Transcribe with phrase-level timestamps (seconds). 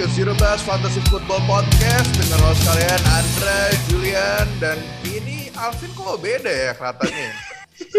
[0.00, 6.16] ke Zero Bus Fantasy Football Podcast dengan host kalian Andra, Julian, dan ini Alvin kok
[6.24, 7.30] beda ya kelihatannya.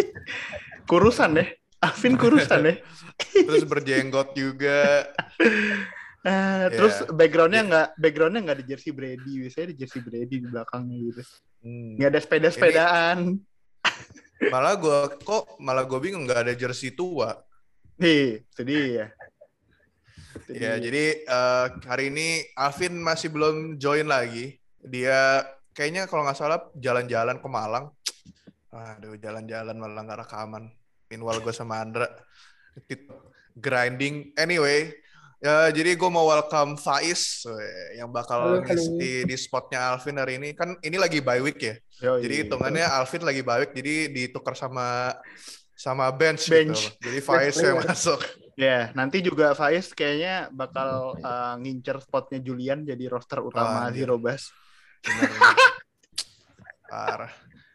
[0.89, 1.45] kurusan deh.
[1.77, 2.81] Alvin kurusan deh.
[3.45, 5.13] Terus berjenggot juga.
[6.25, 10.97] Uh, terus backgroundnya nggak backgroundnya nggak di jersey Brady, biasanya di jersey Brady di belakangnya
[11.05, 11.21] gitu.
[11.61, 12.01] Hmm.
[12.01, 13.17] Nggak ada sepeda-sepedaan.
[14.49, 17.37] Malah gue kok malah gue bingung nggak ada jersey tua.
[18.01, 19.13] Nih, itu dia.
[20.51, 20.83] Itu Ya, dia.
[20.83, 24.59] jadi eh, hari ini Alvin masih belum join lagi.
[24.83, 27.87] Dia kayaknya kalau nggak salah jalan-jalan ke Malang.
[28.71, 30.71] Aduh, jalan-jalan malah nggak rekaman.
[31.07, 32.07] Meanwhile gue sama Andra
[33.53, 34.31] grinding.
[34.35, 34.95] Anyway,
[35.39, 37.43] ya jadi gue mau welcome Faiz
[37.95, 40.55] yang bakal ngisi di spotnya Alvin hari ini.
[40.55, 41.75] Kan ini lagi bye week ya.
[42.01, 42.23] Yoi.
[42.23, 45.15] Jadi hitungannya Alvin lagi bye week, jadi ditukar sama
[45.75, 46.95] sama bench, Bench.
[46.95, 47.11] gitu.
[47.11, 48.19] Jadi Faiz yang masuk.
[48.59, 54.05] Ya, nanti juga Faiz kayaknya bakal uh, ngincer spotnya Julian jadi roster utama anjir.
[54.05, 54.51] Zero Bus.
[56.85, 57.31] Parah.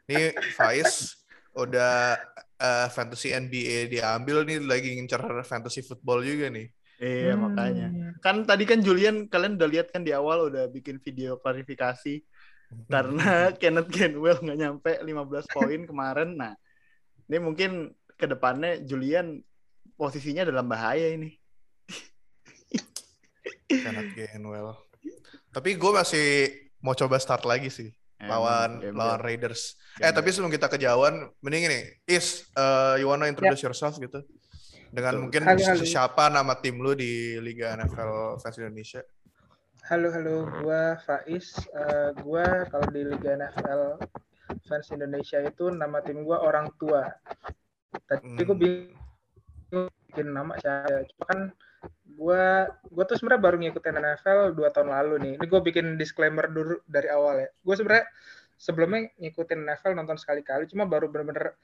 [0.06, 1.16] Nih Faiz
[1.56, 2.20] udah
[2.56, 6.68] eh, fantasy NBA diambil nih lagi ngincer fantasy football juga nih.
[6.96, 7.42] Iya, Hmm.
[7.48, 7.86] makanya.
[8.20, 12.24] Kan tadi kan Julian kalian udah lihat kan di awal udah bikin video klarifikasi
[12.88, 13.24] karena
[13.60, 16.36] Kenneth Gainwell nggak nyampe 15 poin kemarin.
[16.36, 16.52] Nah,
[17.28, 19.44] ini mungkin ke depannya Julian
[19.96, 21.32] posisinya dalam bahaya ini.
[23.66, 24.76] Kenneth Gainwell.
[25.50, 26.26] Tapi gue masih
[26.78, 29.24] mau coba start lagi sih lawan Emang, lawan gembel.
[29.24, 29.76] Raiders.
[29.96, 30.14] Eh Gembel.
[30.14, 34.22] tapi sebelum kita kejauhan, mending ini, Is, eh, you wanna introduce yourself gitu?
[34.88, 35.22] Dengan Betul.
[35.26, 35.84] mungkin Halo, halo.
[35.84, 39.02] siapa nama tim lu di Liga NFL Fans Indonesia?
[39.86, 41.52] Halo halo, gua Faiz.
[41.60, 43.98] Eh, gua kalau di Liga NFL
[44.62, 47.06] fans Indonesia itu nama tim gua orang tua.
[48.06, 48.38] Tadi Hmm.
[48.42, 48.94] gua bingung
[49.70, 51.06] bikin nama siapa.
[51.12, 51.40] Cuma kan
[52.16, 55.32] gua gua tuh sebenarnya baru ngikutin NFL dua tahun lalu nih.
[55.38, 57.48] Ini gua bikin disclaimer dulu dari awal ya.
[57.62, 58.06] Gua sebenarnya
[58.56, 61.54] sebelumnya ngikutin NFL nonton sekali-kali, cuma baru bener-bener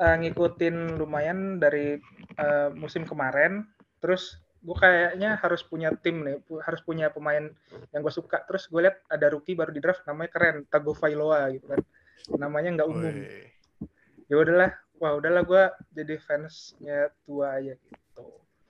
[0.00, 2.00] eh, ngikutin lumayan dari
[2.36, 3.68] eh, musim kemarin.
[4.00, 7.46] Terus gue kayaknya harus punya tim nih, harus punya pemain
[7.94, 8.42] yang gue suka.
[8.48, 11.80] Terus gue lihat ada rookie baru di draft namanya keren, Tagovailoa gitu kan.
[12.34, 13.16] Namanya nggak umum.
[14.28, 15.62] Ya udahlah, wah udahlah gue
[15.94, 18.24] jadi fansnya tua aja gitu.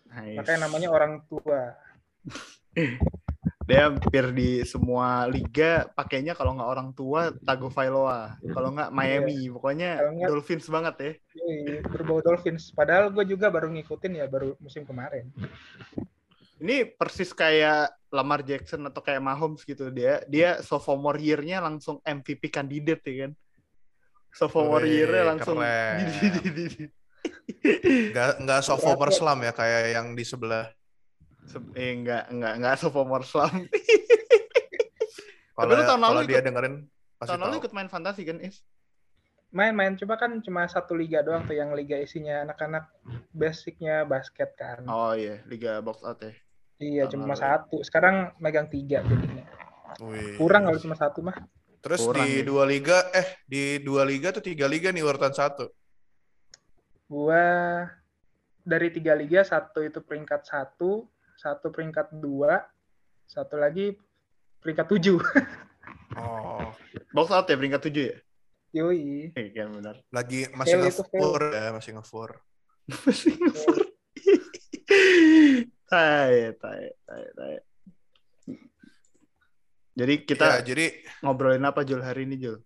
[0.09, 0.37] Nice.
[0.41, 1.77] Makanya namanya orang tua.
[3.69, 10.01] dia hampir di semua liga pakainya kalau nggak orang tua Tagovailoa, kalau nggak Miami, pokoknya
[10.01, 11.13] Kalau nggak- Dolphins banget ya.
[11.37, 12.73] Yoi, berbau Dolphins.
[12.73, 15.29] Padahal gue juga baru ngikutin ya baru musim kemarin.
[16.59, 22.49] Ini persis kayak Lamar Jackson atau kayak Mahomes gitu dia dia sophomore year-nya langsung MVP
[22.49, 23.33] kandidat ya kan.
[24.31, 25.59] Sophomore Wih, year-nya langsung.
[28.13, 30.69] Nggak nggak sophomore slam ya kayak yang di sebelah.
[31.49, 33.67] Se- eh enggak enggak enggak sophomore slam.
[35.53, 36.75] Kalau lu tahun lalu dia ikut- dengerin
[37.19, 38.63] pasti Tahun lalu ikut main fantasi kan, Is?
[39.49, 42.85] Main-main, coba kan cuma satu liga doang tuh yang liga isinya anak-anak
[43.33, 44.85] basicnya basket kan.
[44.85, 46.37] Oh iya, Liga Box Out ya.
[46.79, 47.41] Iya, tahun cuma lalu.
[47.43, 47.77] satu.
[47.81, 49.49] Sekarang megang tiga jadinya.
[50.05, 50.37] Wih.
[50.37, 51.35] Kurang kalau cuma satu mah.
[51.89, 52.45] Terus Kurang di ya.
[52.45, 55.73] dua liga, eh di dua liga tuh tiga liga nih urutan satu.
[57.09, 57.81] Gua
[58.61, 61.09] dari tiga liga satu itu peringkat satu,
[61.41, 62.61] satu peringkat dua,
[63.25, 63.97] satu lagi
[64.61, 65.17] peringkat tujuh.
[66.17, 66.73] Oh,
[67.13, 68.17] Box Out ya peringkat 7 ya?
[68.81, 69.29] Yoi.
[69.37, 70.01] Iya benar.
[70.09, 72.31] lagi masih Fail itu ngefur ya, masih ngefur.
[75.89, 77.55] Tai, tai, tai, tai.
[79.99, 82.63] Jadi kita Ya, jadi ngobrolin apa Jul hari ini Jul?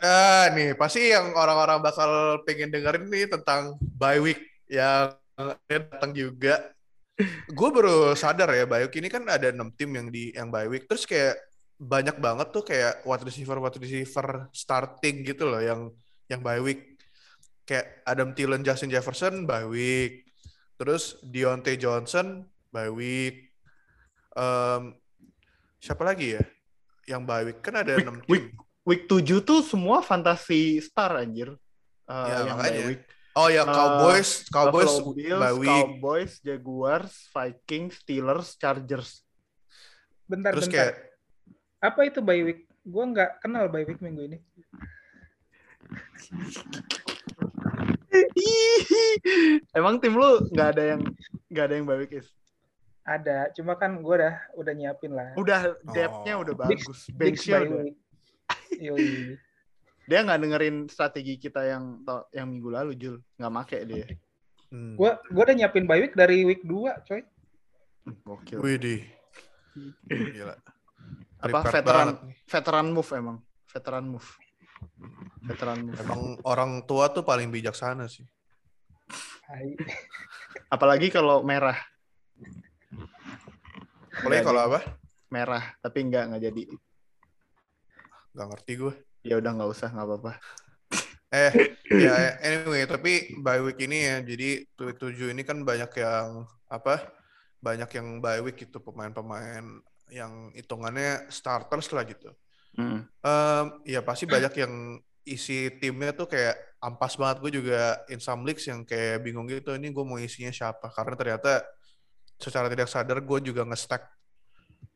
[0.00, 5.12] ah nih pasti yang orang-orang bakal pengen dengerin nih tentang bye week yang
[5.68, 6.72] datang juga.
[7.52, 10.64] Gue baru sadar ya bye week ini kan ada enam tim yang di yang bye
[10.64, 10.88] week.
[10.88, 11.36] Terus kayak
[11.76, 15.92] banyak banget tuh kayak wide receiver wide receiver starting gitu loh yang
[16.32, 16.96] yang bye week.
[17.68, 20.24] Kayak Adam Thielen, Justin Jefferson bye week.
[20.80, 23.52] Terus Deontay Johnson bye week.
[24.32, 24.96] Em,
[25.80, 26.42] siapa lagi ya?
[27.08, 28.68] Yang bye week kan ada Week- enam week- tim.
[28.80, 31.52] Week 7 tuh semua fantasi star anjir.
[32.04, 32.76] Eh, Ya, yang makanya.
[32.76, 33.02] bye week.
[33.30, 35.70] Oh ya Eh, Cowboys, Cowboys Buffalo Bills, bye week.
[35.70, 39.22] Cowboys, Jaguars, Vikings, Steelers, Chargers.
[40.26, 40.90] Bentar, Terus bentar.
[40.90, 40.94] kayak
[41.80, 42.66] Apa itu bye week?
[42.82, 44.38] Gue nggak kenal bye week minggu ini.
[49.76, 51.00] Emang tim lu nggak ada yang
[51.48, 52.26] nggak ada yang bye week is?
[53.00, 55.32] Ada, cuma kan gue udah udah nyiapin lah.
[55.34, 56.44] Udah depth-nya Oh.
[56.44, 57.08] udah bagus.
[57.10, 57.82] Bench-nya udah.
[58.76, 59.34] Yoi.
[60.04, 63.16] Dia nggak dengerin strategi kita yang yang minggu lalu Jul.
[63.38, 64.04] Nggak make dia.
[64.68, 67.22] hmm, Gue gue udah nyiapin bye week dari week 2, coy.
[68.26, 68.58] Gokil.
[68.60, 69.00] Widih.
[70.06, 70.56] Gila.
[71.40, 73.38] Apa veteran banget veteran move emang.
[73.64, 74.28] Veteran move.
[75.40, 75.96] Veteran move.
[75.96, 78.26] Emang orang tua tuh paling bijaksana sih.
[79.48, 79.72] Hai.
[80.68, 81.78] Apalagi kalau merah.
[84.20, 84.80] Apalagi kalau apa?
[85.32, 86.62] Merah, tapi enggak enggak jadi.
[88.36, 88.94] Gak ngerti gue.
[89.24, 90.32] Ya udah nggak usah, nggak apa-apa.
[91.30, 91.52] Eh,
[91.94, 97.06] ya anyway, tapi bye week ini ya, jadi week 7 ini kan banyak yang apa?
[97.62, 99.62] Banyak yang bye week gitu pemain-pemain
[100.10, 102.34] yang hitungannya starters lah gitu.
[102.74, 103.06] Mm.
[103.06, 107.38] Em, ya pasti banyak yang isi timnya tuh kayak ampas banget.
[107.38, 109.70] Gue juga in some leagues yang kayak bingung gitu.
[109.78, 110.90] Ini gue mau isinya siapa?
[110.90, 111.62] Karena ternyata
[112.40, 114.04] secara tidak sadar gue juga nge-stack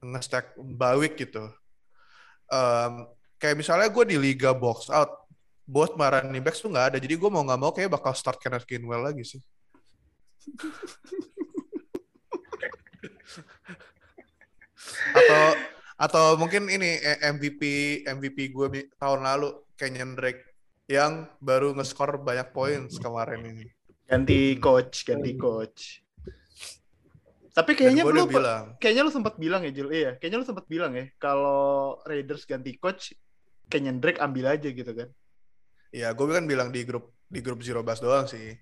[0.05, 0.57] nge-stack
[1.01, 1.45] week gitu.
[2.49, 2.93] Em,
[3.41, 5.29] kayak misalnya gue di liga box out,
[5.65, 6.99] buat running backs tuh nggak ada.
[7.01, 9.41] Jadi gue mau nggak mau kayak bakal start Kenneth Gainwell lagi sih.
[15.17, 15.45] atau
[15.97, 17.63] atau mungkin ini eh, MVP
[18.05, 20.53] MVP gue tahun lalu Kenyon Drake
[20.85, 23.67] yang baru nge-score banyak poin kemarin ini.
[24.05, 26.04] Ganti coach, ganti coach.
[27.55, 30.91] Tapi kayaknya lu bilang, kayaknya lu sempat bilang ya Jul, iya, kayaknya lu sempat bilang
[30.99, 33.15] ya kalau Raiders ganti coach,
[33.71, 35.09] Kenyan Drake ambil aja gitu kan.
[35.95, 38.59] ya gue kan bilang di grup di grup Zero Bus doang sih.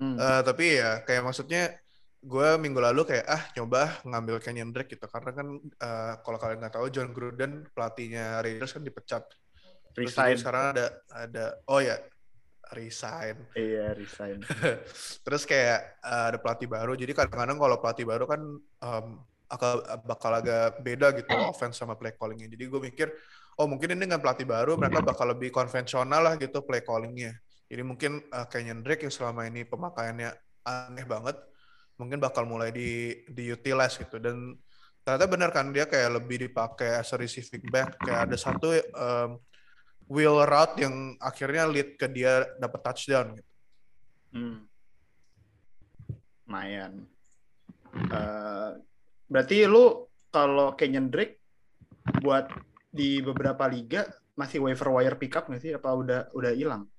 [0.00, 0.16] Hmm.
[0.16, 1.76] Eh, tapi ya kayak maksudnya
[2.20, 6.64] gue minggu lalu kayak ah nyoba ngambil Kenyon Drake gitu karena kan eh, kalau kalian
[6.64, 9.28] nggak tahu John Gruden pelatihnya Raiders kan dipecat.
[9.92, 12.00] Terus sekarang ada ada oh ya
[12.74, 13.36] resign.
[13.54, 14.38] Iya, resign.
[15.26, 16.92] Terus kayak eh, ada pelatih baru.
[16.94, 19.06] Jadi kadang-kadang kalau pelatih baru kan em,
[19.50, 22.48] akal- bakal agak beda gitu offense sama play callingnya.
[22.54, 23.08] Jadi gue mikir,
[23.58, 27.34] oh mungkin ini dengan pelatih baru mereka bakal lebih konvensional lah gitu play callingnya.
[27.70, 30.30] Jadi mungkin uh, Kenyon Drake yang selama ini pemakaiannya
[30.66, 31.38] aneh banget,
[31.98, 34.18] mungkin bakal mulai di diutilize gitu.
[34.18, 34.58] Dan
[35.06, 37.98] ternyata benar kan dia kayak lebih dipakai as a receiving back.
[38.02, 39.30] Kayak ada satu em,
[40.10, 43.52] wheel route yang akhirnya lead ke dia dapat touchdown gitu.
[44.34, 44.58] Hmm.
[46.50, 47.06] Lumayan.
[47.94, 48.70] Eh,
[49.30, 51.38] berarti lu kalau Kenyan Drake
[52.22, 52.50] buat
[52.90, 55.72] di beberapa liga masih waiver wire pickup nggak sih?
[55.78, 56.90] Apa udah udah hilang?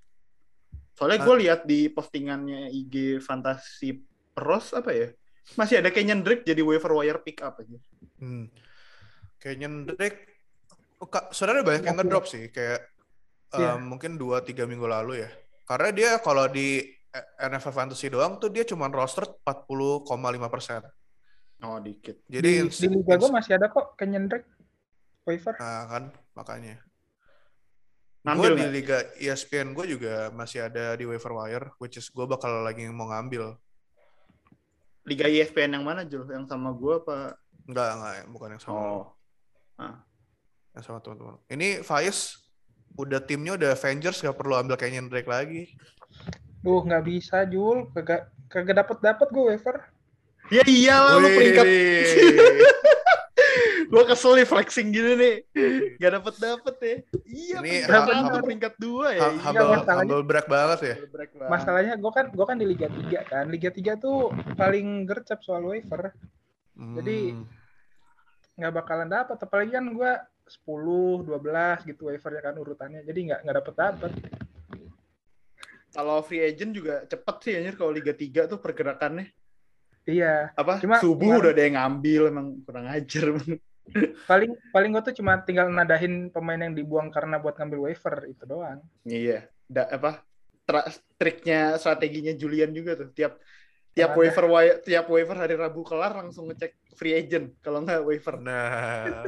[0.96, 4.00] Soalnya gue lihat di postingannya IG Fantasy
[4.31, 5.12] Pros apa ya?
[5.60, 7.75] Masih ada Kenyan Drake jadi waiver wire pickup aja.
[8.24, 8.48] Hmm.
[9.42, 10.46] Kenyon Drake,
[11.02, 12.90] oh, Kak, sebenarnya banyak yang ngedrop sih, kayak
[13.51, 13.75] Iya.
[13.75, 15.30] um, mungkin 2-3 minggu lalu ya.
[15.68, 16.83] Karena dia kalau di
[17.39, 20.07] NFL Fantasy doang tuh dia cuma roster 40,5
[20.48, 20.81] persen.
[21.62, 22.24] Oh dikit.
[22.25, 24.50] Jadi di, di liga gue masih ada kok Kenyon Drake
[25.27, 25.53] waiver.
[25.59, 26.03] Nah kan,
[26.33, 26.81] makanya.
[28.21, 28.65] Ngambil Gue di?
[28.69, 33.09] Liga ESPN gue juga masih ada di waiver wire, which is gue bakal lagi mau
[33.09, 33.57] ngambil.
[35.09, 36.30] Liga ESPN yang mana Jul?
[36.30, 37.33] Yang sama gue apa?
[37.65, 38.77] Enggak, enggak, bukan yang sama.
[38.77, 39.06] Oh.
[40.77, 41.36] Yang sama teman-teman.
[41.50, 42.38] Ini Faiz,
[42.93, 45.71] udah timnya udah Avengers, gak perlu ambil Kenyon Drake lagi.
[46.59, 49.77] Duh nggak bisa Jul, kagak kagak dapet dapet gue waiver.
[50.47, 51.35] Ya iyalah lu Wih.
[51.35, 51.65] peringkat
[53.88, 55.35] Gue kesel nih flexing gini nih.
[55.97, 56.95] Gak dapet dapet ya.
[57.25, 59.19] Iya, Ini peringkat ha- peringkat dua ya.
[59.21, 60.95] Ha- Iya, humble, brag banget ya.
[61.05, 61.51] break banget.
[61.51, 63.45] Masalahnya gue kan gue kan di Liga 3 kan.
[63.48, 66.15] Liga 3 tuh paling gercep soal waiver.
[66.74, 67.43] Jadi- Hmm.
[68.53, 69.38] Nggak bakalan dapet.
[69.38, 70.12] Apalagi kan gue
[70.51, 73.01] 10, 12 gitu waivernya kan urutannya.
[73.08, 74.12] Jadi nggak nggak dapet dapet.
[75.91, 79.27] Kalau free agent juga cepet sih anjir kalau Liga 3 tuh pergerakannya.
[80.08, 80.55] Iya.
[80.55, 80.79] Apa?
[80.79, 83.25] Cuma Subuh kemarin- udah ada yang ngambil emang kurang ajar.
[84.29, 88.43] Paling paling gue tuh cuma tinggal nadahin pemain yang dibuang karena buat ngambil waiver itu
[88.48, 88.79] doang.
[89.03, 89.51] Iya.
[89.67, 90.24] Da, apa?
[90.63, 90.88] Tra-
[91.20, 93.12] triknya strateginya Julian juga tuh.
[93.12, 93.36] Tiap
[93.91, 94.20] tiap Ada.
[94.22, 94.46] waiver
[94.88, 98.39] tiap waiver hari Rabu kelar langsung ngecek free agent kalau nggak waiver.
[98.39, 99.27] Nah.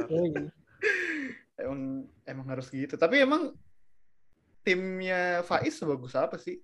[1.58, 2.94] Emang emang harus gitu.
[2.98, 3.54] Tapi emang
[4.64, 6.58] timnya Faiz sebagus apa sih?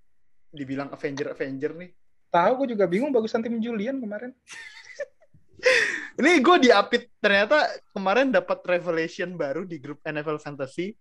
[0.50, 1.90] Dibilang Avenger Avenger nih.
[2.31, 4.31] Tahu gue juga bingung bagusan tim Julian kemarin.
[6.21, 10.95] ini gue diapit ternyata kemarin dapat revelation baru di grup NFL Fantasy.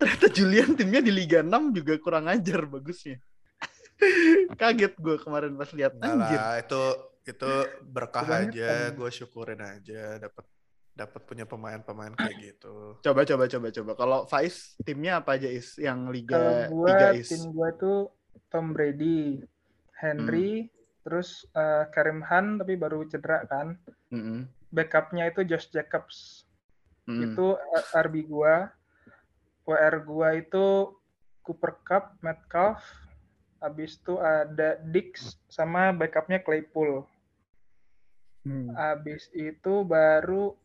[0.00, 3.20] Ternyata Julian timnya di Liga 6 juga kurang ajar bagusnya.
[4.60, 5.92] Kaget gue kemarin pas lihat.
[6.00, 6.40] Anjir.
[6.64, 6.82] itu
[7.28, 7.52] itu
[7.84, 10.44] berkah aja, gue syukurin aja dapat
[11.00, 13.00] dapat punya pemain-pemain kayak gitu.
[13.00, 17.08] coba coba coba coba kalau Faiz timnya apa aja is yang Kalau Liga gue Liga
[17.16, 17.98] is tim gue tuh
[18.50, 19.38] Tom Brady,
[19.94, 20.70] Henry, Hmm.
[21.06, 23.78] terus eh, Karim Khan tapi baru cedera kan.
[24.10, 24.50] Mm-mm.
[24.74, 26.44] Backupnya itu Josh Jacobs.
[27.06, 27.30] Mm.
[27.30, 28.74] Itu eh, RB gua.
[29.64, 30.98] WR gua itu
[31.46, 32.82] Cooper Cup, Metcalf.
[33.62, 37.06] Habis itu ada Dix sama backupnya Claypool.
[38.42, 38.72] Hmm.
[38.74, 40.56] Abis itu baru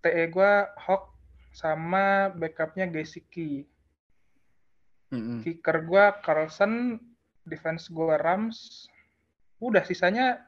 [0.00, 1.12] TE gue Hawk
[1.52, 3.66] sama backupnya Gesicki.
[5.10, 5.42] Mm-mm.
[5.42, 6.96] Kicker gue Carlson,
[7.44, 8.86] defense gue Rams.
[9.58, 10.40] Udah sisanya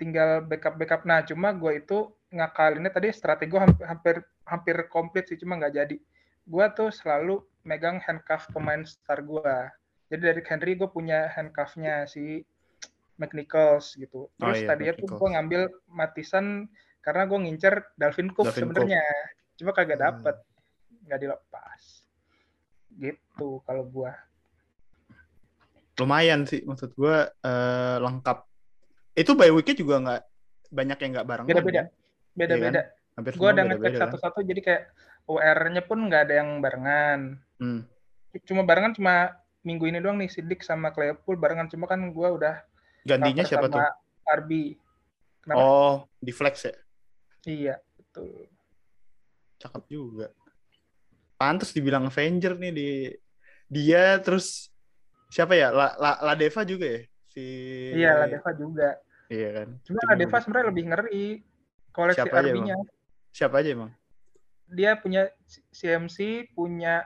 [0.00, 1.06] tinggal backup-backup.
[1.06, 4.16] Nah cuma gue itu ngakalinnya tadi strategi gue hampir, hampir
[4.48, 5.96] hampir komplit sih cuma nggak jadi.
[6.44, 9.56] Gue tuh selalu megang handcuff pemain star gue.
[10.12, 12.44] Jadi dari Henry gue punya handcuffnya si
[13.16, 14.28] McNichols gitu.
[14.28, 16.66] Oh Terus iya, tadinya tuh gue ngambil Matisan
[17.04, 19.04] karena gue ngincer Dalvin Cook sebenarnya.
[19.54, 20.06] Cuma kagak Hmm.
[20.08, 20.36] dapet,
[21.04, 21.80] nggak dilepas.
[22.96, 24.10] Gitu kalau gue.
[25.94, 28.38] Lumayan sih maksud gue eh, lengkap.
[29.14, 30.22] Itu by weeknya juga nggak
[30.74, 31.48] banyak yang nggak barengan.
[31.52, 31.80] Beda-beda.
[31.84, 31.86] kan?
[32.34, 32.80] Beda-beda.
[33.14, 34.00] Hampir gue semua udah ngecek kan?
[34.08, 34.82] satu-satu jadi kayak
[35.30, 37.38] UR-nya pun nggak ada yang barengan.
[37.62, 37.86] Hmm.
[38.42, 42.58] Cuma barengan cuma minggu ini doang nih Sidik sama Claypool barengan cuma kan gue udah
[43.06, 43.80] Gantinya siapa sama tuh?
[44.34, 44.64] Arby.
[45.44, 45.60] Kenapa?
[45.60, 46.74] Oh, di flex ya?
[47.44, 48.48] Iya, betul.
[49.60, 50.28] Cakep juga.
[51.36, 52.90] Pantes dibilang Avenger nih di
[53.68, 54.72] dia terus
[55.28, 55.68] siapa ya?
[55.68, 57.00] La, La, Ladeva juga ya?
[57.28, 57.44] Si
[57.92, 58.88] Iya, Ladeva juga.
[59.28, 59.68] Iya kan.
[59.84, 61.26] Cuma Cuma Ladeva sebenarnya lebih ngeri
[61.92, 62.76] koleksi Siapa aja, Arby-nya.
[63.34, 63.90] Siapa aja emang?
[64.64, 65.28] Dia punya
[65.74, 67.04] CMC, punya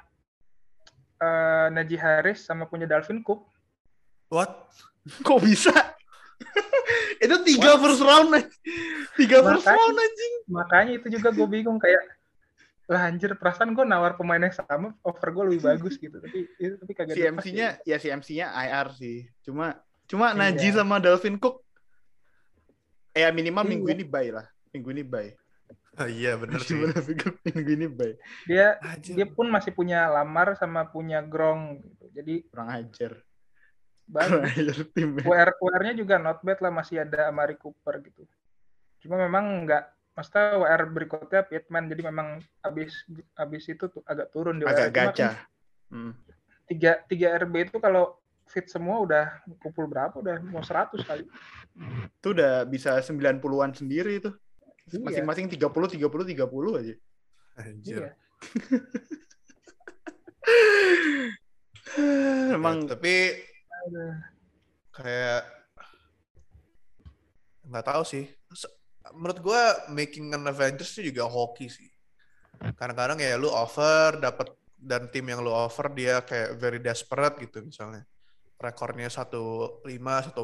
[1.18, 3.42] eh, Najee Harris sama punya Dalvin Cook.
[4.30, 4.70] What?
[5.26, 5.97] Kok bisa?
[7.58, 8.48] Tiga first round anjing.
[9.14, 9.76] Tiga first Makanya.
[9.76, 10.32] round anjing.
[10.46, 12.02] Makanya itu juga gue bingung kayak
[12.88, 16.72] lah anjir perasaan gue nawar pemain yang sama over gue lebih bagus gitu tapi itu
[16.74, 19.28] tapi kagak dilepas CMC-nya ya CMC-nya IR sih.
[19.42, 20.38] Cuma cuma Iya.
[20.40, 21.60] Najee sama Dalvin Cook
[23.12, 23.70] eh ya minimal Iya.
[23.74, 24.46] minggu ini bye lah.
[24.72, 25.36] Minggu ini bye.
[25.98, 26.78] Ah, iya bener sih.
[26.78, 28.14] Minggu ini bye.
[28.46, 29.20] dia Anjir.
[29.20, 32.04] dia pun masih punya Lamar sama punya Grong gitu.
[32.14, 33.20] jadi Kurang ajar.
[34.08, 35.24] Bagus timnya.
[35.24, 38.24] WR WR-nya juga not bad lah masih ada Amari Cooper gitu.
[39.04, 39.84] Cuma memang nggak
[40.16, 43.06] maksudnya WR berikutnya Pittman jadi memang abis
[43.38, 44.94] abis itu tuh agak turun di Agak WR.
[44.94, 45.30] Gacha.
[45.30, 45.36] kan
[45.88, 46.12] Hmm.
[46.68, 51.24] tiga tiga RB itu kalau fit semua udah kumpul berapa udah mau 100 kali.
[52.20, 54.28] Itu udah bisa 90-an sendiri itu.
[54.92, 55.00] Iya.
[55.00, 55.64] Masing-masing 30
[55.96, 56.94] 30 30 aja.
[57.56, 58.00] Anjir.
[58.04, 58.12] Iya.
[62.56, 63.14] Emang Ya, tapi.
[64.92, 65.42] Kayak
[67.68, 68.24] nggak tahu sih.
[69.14, 71.88] Menurut gua making an Avengers itu juga hoki sih.
[72.58, 77.62] Kadang-kadang ya lu offer dapat dan tim yang lu offer dia kayak very desperate gitu
[77.62, 78.02] misalnya.
[78.58, 80.34] Rekornya 1-5, 1-4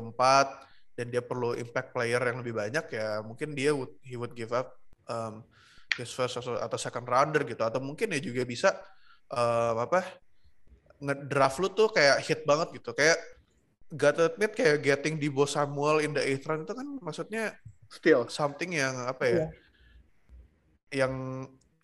[0.95, 4.55] dan dia perlu impact player yang lebih banyak ya mungkin dia would, he would give
[4.55, 4.79] up
[5.11, 5.43] um,
[5.99, 8.71] his first atau, atau second rounder gitu atau mungkin ya juga bisa
[9.35, 10.07] um, apa
[11.03, 13.19] ngedraft lu tuh kayak hit banget gitu kayak
[13.93, 17.53] gotta admit kayak getting Debo Samuel in the eighth round itu kan maksudnya
[17.89, 19.45] still something yang apa ya
[20.95, 21.13] yang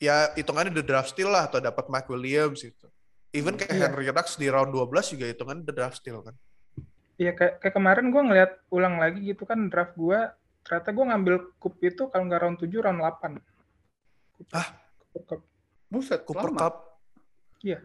[0.00, 2.88] ya hitungannya the draft steal lah atau dapat Mike Williams gitu
[3.30, 3.82] even kayak Iya.
[3.90, 6.34] Henry Rux di round 12 juga hitungannya the draft steal kan
[7.20, 10.18] Iya kayak, kayak kemarin gue ngeliat ulang lagi gitu kan draft gue
[10.64, 13.00] ternyata gue ngambil cup itu kalau nggak round 7 round
[14.48, 14.56] 8.
[14.56, 14.68] Ah?
[15.12, 15.40] Cooper Cup.
[15.92, 16.60] buset Cooper lama.
[16.64, 16.74] Cup
[17.60, 17.84] Iya.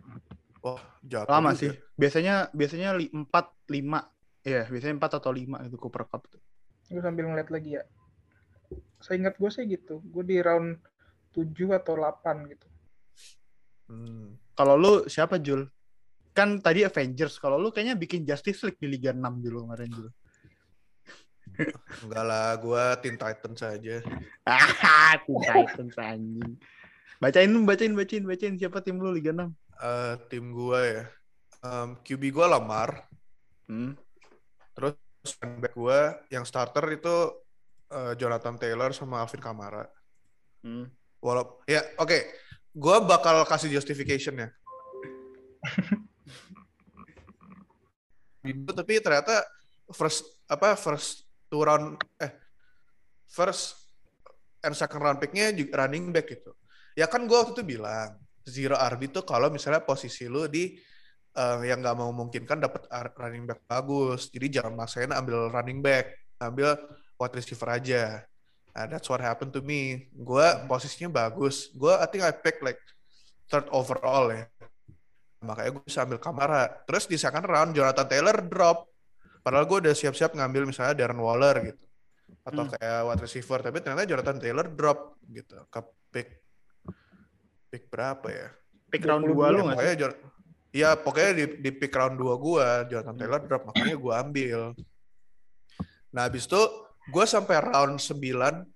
[0.66, 1.62] Wah jatuh Lama juga.
[1.62, 1.72] sih.
[1.94, 3.30] Biasanya biasanya li- 4
[3.70, 4.02] 5.
[4.42, 6.42] Iya, biasanya 4 atau 5 itu Cooper Cup tuh.
[6.88, 7.84] Gue sambil ngeliat lagi ya.
[8.98, 10.02] Saya ingat gue sih gitu.
[10.02, 10.82] Gue di round
[11.32, 12.68] 7 atau 8 gitu.
[13.86, 14.34] Hmm.
[14.52, 15.70] Kalau lu siapa Jul?
[16.34, 17.38] Kan tadi Avengers.
[17.38, 20.10] Kalau lu kayaknya bikin Justice League di Liga 6 dulu kemarin Jul.
[22.04, 24.02] enggak lah gua Teen Titans saja
[24.44, 26.58] Ah, Teen Titans anjing.
[27.16, 29.48] Bacain bacain, bacain, bacain siapa tim lu Liga 6?
[29.76, 31.04] Eh, tim gua ya
[31.66, 33.04] Em, QB gua Lamar
[33.66, 33.98] Hmm.
[34.78, 34.94] terus
[35.42, 37.16] running back gua yang starter itu
[37.90, 39.90] eh, Jonathan Taylor sama Alvin Kamara
[40.66, 40.90] Hmm.
[41.22, 42.18] Walau ya oke,
[42.74, 44.50] gua bakal kasih justification ya.
[48.42, 49.46] Bimbel, tapi ternyata
[49.94, 52.34] first apa first two round eh
[53.30, 53.78] first
[54.66, 56.54] and second round picknya juga running back gitu.
[56.98, 60.78] Ya kan gua waktu itu bilang zero RB tuh kalau misalnya posisi lu di
[61.36, 62.88] eh, yang nggak memungkinkan dapat
[63.18, 64.30] running back bagus.
[64.30, 66.78] Jadi jangan maksain ambil running back, ambil
[67.18, 68.24] wide receiver aja.
[68.76, 70.12] Nah, that's what happened to me.
[70.12, 71.72] Gue posisinya bagus.
[71.72, 72.80] Gue I think I pick like
[73.48, 74.46] third overall ya.
[75.40, 76.68] Makanya gue bisa ambil Kamara.
[76.84, 78.92] Terus di second round Jonathan Taylor drop.
[79.46, 81.86] Padahal gue udah siap-siap ngambil misalnya Darren Waller gitu.
[82.44, 82.72] Atau Hmm.
[82.76, 83.60] kayak wide receiver.
[83.64, 85.00] Tapi ternyata Jonathan Taylor drop
[85.30, 85.56] gitu.
[85.72, 85.80] Ke
[87.76, 88.48] pick berapa ya?
[88.88, 89.68] Pick round 2 lu Ya, Ya, nggak sih?
[89.76, 90.20] pokoknya Jon-
[90.76, 94.60] Iya, pokoknya di, di pick round 2 gue, Jonathan Taylor drop, makanya gue ambil.
[96.12, 96.60] Nah, habis itu
[97.08, 98.68] gue sampai round 9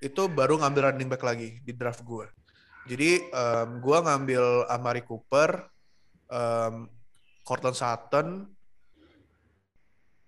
[0.00, 2.28] itu baru ngambil running back lagi di draft gue.
[2.84, 5.72] Jadi um, gue ngambil Amari Cooper,
[6.28, 6.88] um,
[7.48, 8.28] Cortland Sutton,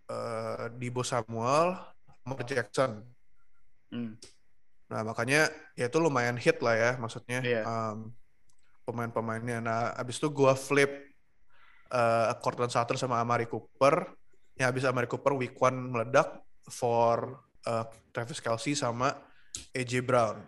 [0.09, 1.85] uh, Dibo Samuel,
[2.25, 3.05] Mark Jackson.
[3.93, 4.17] Hmm.
[4.93, 5.49] Nah makanya
[5.79, 7.63] ya itu lumayan hit lah ya maksudnya Iya.
[7.65, 8.13] um,
[8.85, 9.59] pemain-pemainnya.
[9.65, 10.93] Nah abis itu gue flip
[11.89, 14.13] uh, Cortland Sutton sama Amari Cooper.
[14.55, 19.13] Yang habis Amari Cooper week one meledak for uh, Travis Kelsey sama
[19.75, 20.39] AJ Brown.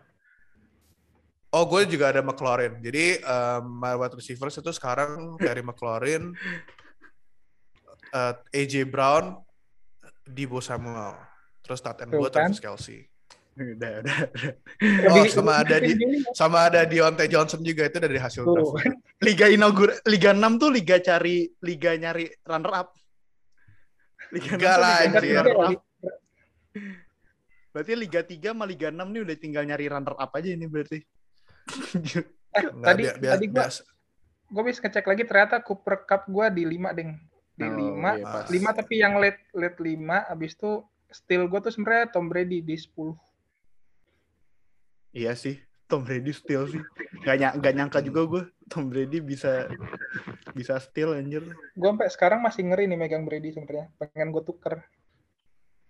[1.51, 2.77] Oh gue juga ada McLaurin.
[2.85, 6.37] Jadi um, my wide receivers itu sekarang dari McLaurin,
[8.13, 9.41] uh, AJ Brown,
[10.27, 11.17] Debo Samuel.
[11.65, 12.29] Terus tight end gue.
[12.29, 13.09] Travis Kelsey.
[13.73, 13.73] Udah,
[14.05, 14.53] udah, udah.
[15.09, 15.97] Oh, Lebih- sama ada di-
[16.31, 18.85] Sama ada Deontay Johnson juga itu dari hasil draft.
[19.19, 22.89] Liga inaugur Liga 6 tuh liga cari liga nyari runner up.
[24.29, 25.45] Liga 6 Enggak lah, anjir.
[27.73, 30.99] Berarti Liga 3 sama Liga 6 nih udah tinggal nyari runner up aja ini berarti.
[32.53, 33.81] Eh, Nggak, tadi bia- bia- tadi gua biasa.
[34.47, 37.11] gue bisa ngecek lagi ternyata Cooper Cup gue di 5 deng
[37.53, 38.49] di Oh, 5 iya.
[38.49, 39.93] 5 tapi yang late late 5
[40.27, 40.73] abis itu
[41.07, 43.13] steal gue tuh sebenarnya Tom Brady di 10
[45.17, 45.57] Iya sih,
[45.89, 46.83] Tom Brady steal sih.
[47.25, 49.65] Gak, ny gak nyangka juga gue Tom Brady bisa
[50.53, 51.41] bisa steal anjir.
[51.73, 54.85] gue sampai sekarang masih ngeri nih megang Brady sebenarnya pengen gue tuker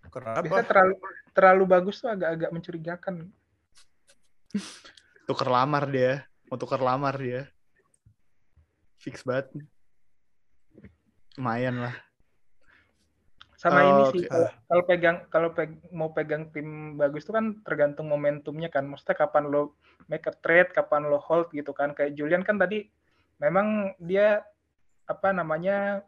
[0.07, 0.63] biasanya Kenapa?
[0.63, 0.95] terlalu
[1.35, 3.15] terlalu bagus tuh agak-agak mencurigakan
[5.27, 7.51] Tuker lamar dia, mau tuker lamar dia.
[8.95, 9.51] Fix banget.
[11.35, 11.95] Lumayan lah.
[13.57, 17.57] Sama Oh, ini sih kalau kalau pegang kalau peg- mau pegang tim bagus tuh kan
[17.65, 19.73] tergantung momentumnya kan maksudnya kapan lo
[20.05, 22.85] make a trade kapan lo hold gitu kan kayak Julian kan tadi
[23.41, 24.45] memang dia
[25.09, 26.05] apa namanya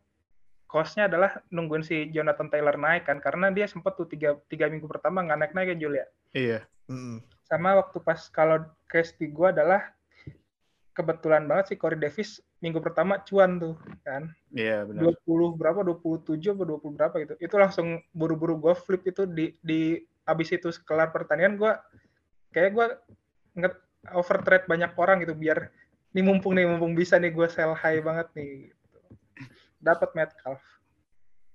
[0.70, 4.86] cost-nya adalah nungguin si Jonathan Taylor naik kan karena dia sempat tuh tiga, tiga minggu
[4.86, 6.06] pertama nggak naik naik ya Julia
[6.38, 6.60] Iya.
[6.86, 7.26] Mm-mm.
[7.50, 9.90] sama waktu pas kalau case di gua adalah
[10.94, 15.16] kebetulan banget si Corey Davis minggu pertama cuan tuh kan Iya benar.
[15.26, 19.96] 20 berapa 27 atau 20 berapa gitu itu langsung buru-buru gue flip itu di di
[20.28, 21.72] abis itu kelar pertandingan gue
[22.52, 22.86] kayak gue
[23.58, 23.74] nget
[24.12, 25.72] over trade banyak orang gitu biar
[26.12, 28.98] nih mumpung nih mumpung bisa nih gue sell high banget nih gitu.
[29.80, 30.60] dapat Metcalf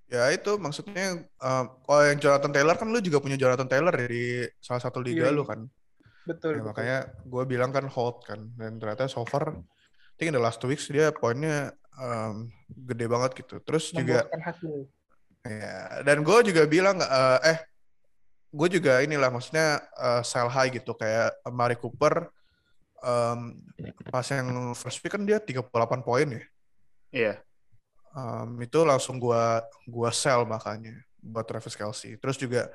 [0.05, 4.07] Ya itu maksudnya um, kalau yang Jonathan Taylor kan lu juga punya Jonathan Taylor ya
[4.07, 4.25] di
[4.61, 5.65] salah satu liga Iya, lu kan.
[6.29, 6.69] betul, Ya, betul.
[6.71, 9.65] makanya gue bilang kan hold kan dan ternyata so far
[10.17, 13.59] think in the last two weeks dia poinnya um, gede banget gitu.
[13.63, 14.89] Terus juga hasil
[15.45, 17.61] ya dan gue juga bilang uh, eh
[18.49, 22.33] gue juga inilah maksudnya uh, sell high gitu kayak Mari Cooper
[23.05, 23.61] um,
[24.09, 25.69] pas yang first week kan dia 38
[26.01, 26.43] poin ya.
[27.15, 27.35] Iya.
[28.15, 32.17] Um, itu langsung gua gua sell makanya buat Travis Kelsey.
[32.17, 32.71] Terus juga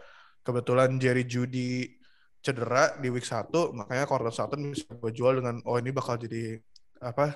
[0.45, 1.89] kebetulan Jerry Judy
[2.39, 6.56] cedera di week 1, makanya Cortland Sutton bisa gue jual dengan oh ini bakal jadi
[6.99, 7.35] apa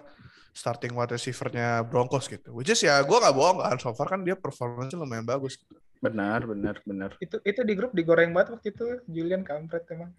[0.53, 2.53] starting wide receiver-nya Broncos gitu.
[2.53, 5.57] Which is ya gua nggak bohong kan, so far kan dia performance lumayan bagus.
[5.57, 5.73] Gitu.
[5.97, 7.15] Benar, benar, benar.
[7.17, 10.11] itu itu di grup digoreng banget waktu itu Julian kampret emang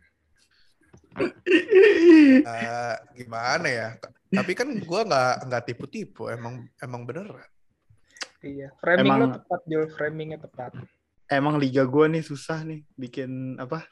[1.45, 3.89] Eh, gimana ya?
[4.31, 7.29] Tapi kan gua nggak nggak tipu-tipu, emang emang bener.
[8.45, 10.77] iya framing Emang- lo tepat Jul framingnya tepat
[11.25, 13.89] Emang liga gua nih susah nih bikin apa?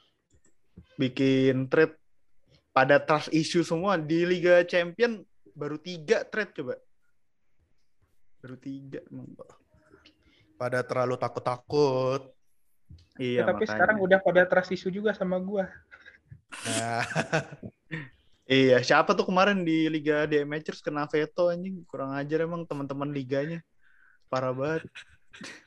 [1.01, 1.97] Bikin trade
[2.73, 6.75] pada trust issue semua di Liga Champion baru tiga trade coba.
[8.38, 9.29] Baru tiga emang.
[10.55, 12.23] Pada terlalu takut-takut.
[13.15, 13.73] Iya, Ya, tapi makanya.
[13.73, 15.65] sekarang udah pada trust issue juga sama gua
[16.62, 17.01] Nah,
[18.45, 21.81] Iya, siapa tuh kemarin di Liga DM Matchers kena veto anjing.
[21.87, 23.65] Kurang ajar emang teman-teman liganya.
[24.29, 24.85] Parah banget.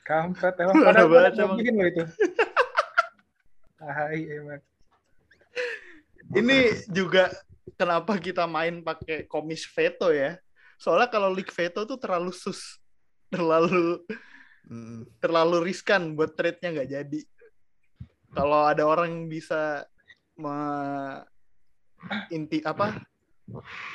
[0.02, 1.58] Kampret emang Parah gue banget emang.
[1.58, 2.04] bikin lo itu.
[3.76, 4.62] Ah, iya emang.
[6.32, 7.28] Ini juga
[7.74, 10.38] kenapa kita main pakai komis veto ya?
[10.78, 12.78] Soalnya kalau league veto tuh terlalu sus.
[13.26, 14.06] Terlalu
[14.70, 17.20] mm, terlalu riskan buat trade-nya nggak jadi.
[18.30, 19.82] Kalau ada orang yang bisa
[20.38, 21.24] me-
[22.30, 22.94] inti apa?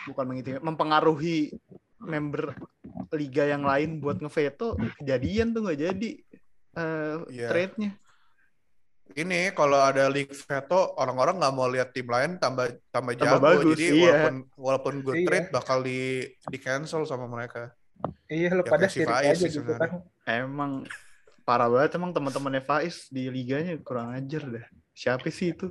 [0.10, 1.54] Bukan menginti, mempengaruhi
[2.02, 2.58] member
[3.14, 6.12] liga yang lain buat ngeveto, kejadian tuh nggak jadi
[6.76, 7.48] eh, Iya.
[7.52, 7.92] trade-nya.
[9.16, 13.44] Ini kalau ada league veto orang-orang nggak mau lihat tim lain tambah tambah Tambah jago
[13.44, 13.98] bagus, jadi iya.
[14.00, 15.26] walaupun walaupun gue Iya.
[15.28, 16.00] trade bakal di
[16.48, 17.72] di cancel sama mereka
[18.26, 20.02] Iya lo Ya, pada si Faiz aja sih gitu kan.
[20.26, 20.90] Emang
[21.46, 24.66] parah banget emang teman-temannya Faiz di liganya kurang ajar dah.
[24.98, 25.70] Siapa sih itu?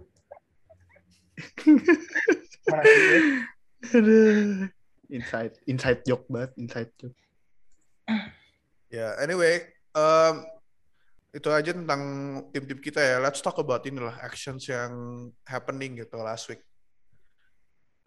[2.70, 2.82] Ya?
[5.10, 7.16] Inside inside joke banget, inside joke.
[8.90, 9.62] ya anyway
[9.94, 10.42] um,
[11.30, 12.02] itu aja tentang
[12.50, 13.16] tim-tim kita ya.
[13.22, 14.90] Let's talk about inilah actions yang
[15.46, 16.62] happening gitu last week.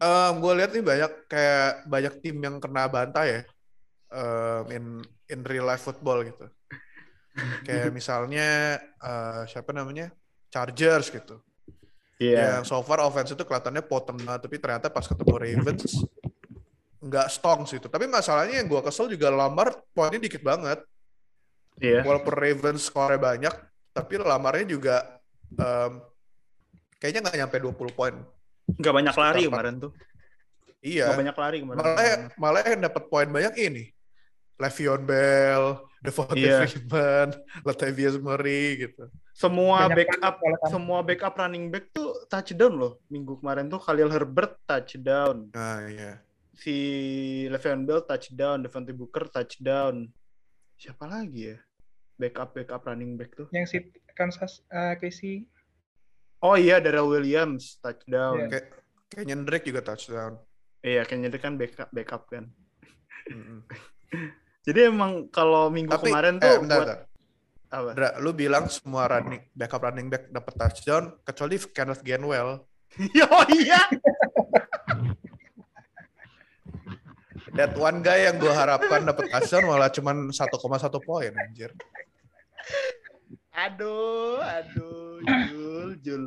[0.03, 3.41] Um, gue lihat nih banyak kayak banyak tim yang kena bantai ya
[4.11, 4.85] um, in
[5.31, 6.51] in real life football gitu.
[7.63, 10.11] Kayak misalnya uh, siapa namanya
[10.51, 11.39] Chargers gitu.
[12.19, 12.61] Iya.
[12.61, 16.05] Yang so far offense itu kelihatannya potent banget, tapi ternyata pas ketemu Ravens
[17.03, 17.91] nggak strong sih itu.
[17.91, 20.79] Tapi masalahnya yang gue kesel juga Lamar poinnya dikit banget.
[21.79, 22.01] Iya.
[22.05, 23.53] Walaupun Ravens skornya banyak,
[23.91, 24.95] tapi Lamarnya juga
[25.55, 26.01] um,
[26.97, 28.15] kayaknya nggak nyampe 20 poin.
[28.77, 29.91] Nggak banyak lari kemarin tuh.
[30.79, 31.11] Iya.
[31.11, 31.77] Nggak banyak lari kemarin.
[31.79, 33.85] Malah malah yang dapat poin banyak ini.
[34.53, 36.69] Le'Veon Bell, Devontae Iya.
[36.69, 37.27] Freeman,
[37.67, 39.09] Latavius Murray gitu.
[39.33, 40.69] Semua Banyak backup kan.
[40.69, 42.93] semua backup running back tuh touchdown loh.
[43.09, 45.49] Minggu kemarin tuh Khalil Herbert touchdown.
[45.51, 46.21] Nah, iya.
[46.53, 46.75] Si
[47.49, 50.05] Le'Veon Bell touchdown, Devontae Booker touchdown.
[50.83, 51.57] Siapa lagi ya?
[52.19, 53.47] Backup backup running back tuh.
[53.55, 53.77] Yang si
[54.19, 55.47] Kansas uh, Casey
[56.43, 58.35] Oh iya, Darrell Williams touchdown.
[58.35, 58.47] Iya.
[58.51, 58.65] Kayak
[59.07, 60.43] kayaknya Drake juga touchdown.
[60.83, 62.51] Iya, kayaknya dia kan backup backup kan.
[63.31, 63.63] Mm-mm.
[64.67, 66.99] Jadi emang kalau minggu Tapi kemarin eh, tuh bentar, buat bentar.
[67.71, 67.89] apa?
[67.95, 72.59] Dra, lu bilang semua running backup running back dapat touchdown kecuali Kenneth Gainwell.
[73.31, 73.79] oh iya.
[77.53, 80.49] That one guy yang gue harapkan dapat touchdown malah cuman 1,1
[81.05, 81.69] poin anjir.
[83.53, 86.23] Aduh, aduh, Jul, Jul.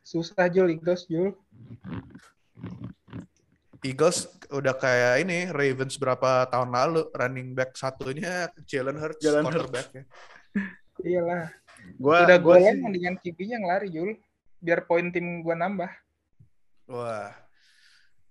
[0.00, 1.36] susah Jul Eagles Jul.
[3.84, 10.04] Eagles udah kayak ini Ravens berapa tahun lalu running back satunya Jalen Hurts Jalen ya.
[11.00, 11.44] Iyalah.
[12.00, 14.16] Gua Udah gua sih- mendingan QB-nya yang lari Jul.
[14.60, 15.88] Biar poin tim gua nambah.
[16.88, 17.32] Wah.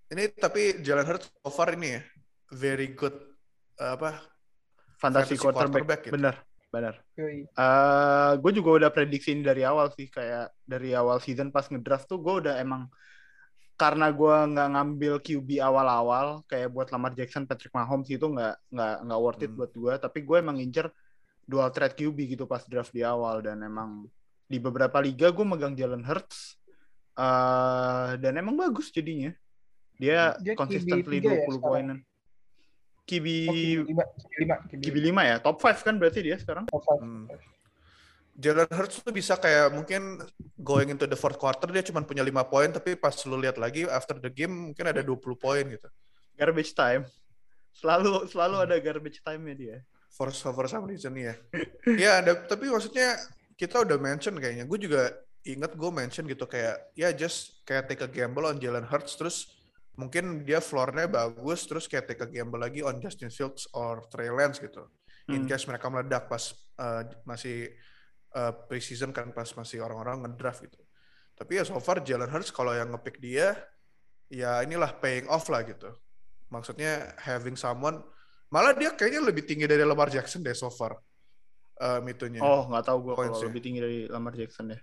[0.10, 2.02] Ini tapi Jalen Hurts so far ini ya
[2.52, 3.14] very good
[3.78, 4.20] uh, apa
[4.98, 5.72] fantasy fantasy quarterback.
[5.72, 6.14] quarterback gitu.
[6.18, 6.36] Bener,
[6.70, 6.94] bener.
[7.16, 7.48] Yoi.
[7.48, 12.06] Eh, gue juga udah prediksi ini dari awal sih kayak dari awal season pas ngedraft
[12.06, 12.92] tuh gue udah emang
[13.80, 18.96] karena gue nggak ngambil QB awal-awal kayak buat Lamar Jackson, Patrick Mahomes itu nggak nggak
[19.08, 19.58] nggak worth it Hmm.
[19.64, 19.94] buat gue.
[19.96, 20.92] Tapi gue emang ngincer
[21.48, 24.04] dual threat QB gitu pas draft di awal dan emang
[24.46, 26.60] di beberapa liga gue megang Jalen Hurts
[27.16, 29.32] eh dan emang bagus jadinya.
[29.96, 31.64] Dia, Dia consistently QB tiga ya 20 sekarang?
[31.64, 31.98] poinan.
[33.10, 34.34] QB Oh, QB 5, QB
[34.78, 36.70] 5, QB 5 ya, top 5 kan berarti dia sekarang.
[36.70, 37.02] Top five.
[37.02, 37.26] Hmm.
[38.40, 40.24] Jalen Hurts tuh bisa kayak mungkin
[40.56, 43.84] going into the fourth quarter dia cuma punya 5 poin tapi pas lu lihat lagi
[43.84, 45.90] after the game mungkin ada 20 poin gitu.
[46.40, 47.04] garbage time.
[47.76, 49.78] Selalu selalu ada garbage time-nya dia.
[50.08, 51.36] For for some reason ya.
[52.00, 53.20] Iya, ada tapi maksudnya
[53.60, 54.64] kita udah mention kayaknya.
[54.64, 55.12] Gue juga
[55.44, 59.59] inget gue mention gitu kayak ya just kayak take a gamble on Jalen Hurts terus
[59.98, 64.30] mungkin dia floor-nya bagus terus kayak take a gamble lagi on Justin Fields or Trey
[64.30, 64.86] Lance gitu.
[65.30, 65.50] In Hmm.
[65.50, 66.42] case mereka meledak pas
[66.82, 67.70] uh, masih
[68.34, 70.82] uh, preseason kan pas masih orang-orang ngedraft gitu.
[71.38, 73.56] Tapi ya so far Jalen Hurts kalau yang ngepick dia
[74.30, 75.94] ya inilah paying off lah gitu.
[76.50, 78.02] Maksudnya having someone
[78.50, 80.98] malah dia kayaknya lebih tinggi dari Lamar Jackson deh so far.
[81.80, 82.44] Um, itunya.
[82.44, 84.80] Oh, nggak tahu gue kalau lebih tinggi dari Lamar Jackson ya.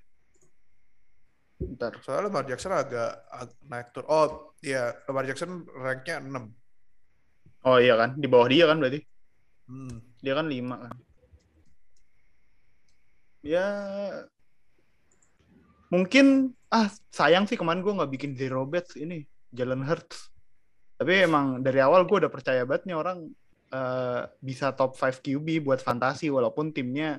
[1.56, 1.92] Bentar.
[2.04, 4.04] Soalnya Lamar Jackson agak, ag- naik tur.
[4.08, 6.52] Oh, iya, Lamar Jackson ranknya 6.
[7.66, 9.02] Oh iya kan, di bawah dia kan berarti.
[9.66, 9.98] Hmm.
[10.22, 10.94] Dia kan 5 kan.
[13.42, 13.66] Ya
[15.86, 20.30] mungkin ah sayang sih kemarin gue nggak bikin zero bets ini Jalen Hurts.
[20.98, 23.18] Tapi emang dari awal gue udah percaya banget nih orang
[23.70, 27.18] eh, bisa top 5 QB buat fantasi walaupun timnya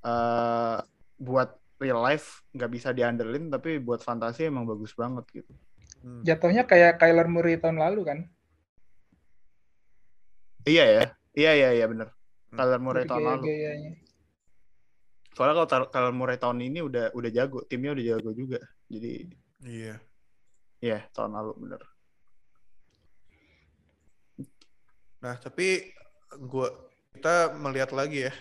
[0.00, 0.78] eh
[1.20, 5.52] buat real life nggak bisa diandelin tapi buat fantasi emang bagus banget gitu.
[6.04, 6.22] Hmm.
[6.22, 8.18] Jatuhnya kayak Kyler Murray tahun lalu kan.
[10.68, 12.12] Iya ya, iya iya iya bener.
[12.52, 12.56] Hmm.
[12.60, 13.44] Kyler Murray tahun lalu.
[15.32, 18.60] Soalnya kalau kalau Murray tahun ini udah udah jago, timnya udah jago juga.
[18.92, 19.96] Jadi Iya.
[20.80, 21.82] ya tahun lalu bener.
[25.20, 25.92] Nah, tapi
[26.48, 26.72] gua
[27.12, 28.32] kita melihat lagi ya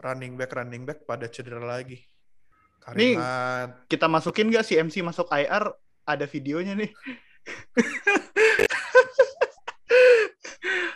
[0.00, 2.00] running back running back pada cedera lagi.
[2.92, 3.16] Nih.
[3.88, 5.72] Kita masukin nggak si MC masuk IR?
[6.04, 6.92] Ada videonya nih.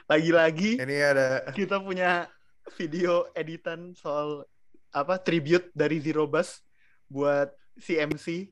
[0.08, 2.28] Lagi-lagi ini ada kita punya
[2.76, 4.44] video editan soal
[4.92, 6.64] apa tribute dari Zero Bus
[7.12, 8.48] buat si MC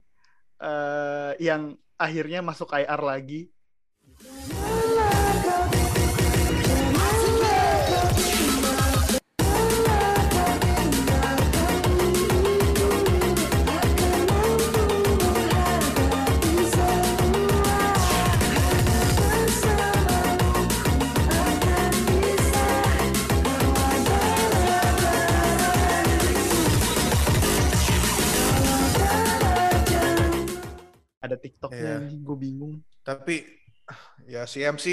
[0.60, 3.48] eh, yang akhirnya masuk IR lagi.
[31.26, 32.16] Ada TikToknya, Iya.
[32.16, 32.74] gue bingung.
[33.02, 33.42] Tapi
[34.26, 34.86] ya CMC,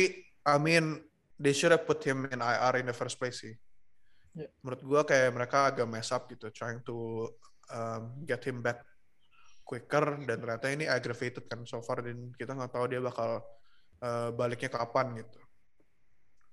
[0.44, 1.02] I mean
[1.38, 3.56] they should have put him in IR in the first place sih.
[4.34, 4.50] Yeah.
[4.66, 7.30] Menurut gua kayak mereka agak mess up gitu, trying to
[7.70, 8.82] um, get him back
[9.64, 13.40] quicker dan ternyata ini aggravated kan so far dan kita nggak tahu dia bakal
[14.02, 15.40] uh, baliknya kapan gitu.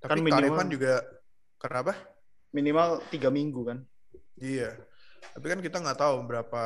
[0.01, 0.95] Tapi Kan minimal- juga
[1.57, 1.93] kenapa?
[2.51, 3.79] Minimal tiga minggu kan.
[4.37, 4.75] Iya.
[5.21, 6.63] Tapi kan kita nggak tahu berapa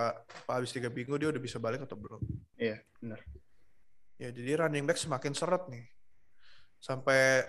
[0.48, 2.22] habis tiga minggu dia udah bisa balik atau belum.
[2.56, 3.20] Iya, benar.
[4.16, 5.84] Ya jadi running back semakin seret nih.
[6.78, 7.44] Sampai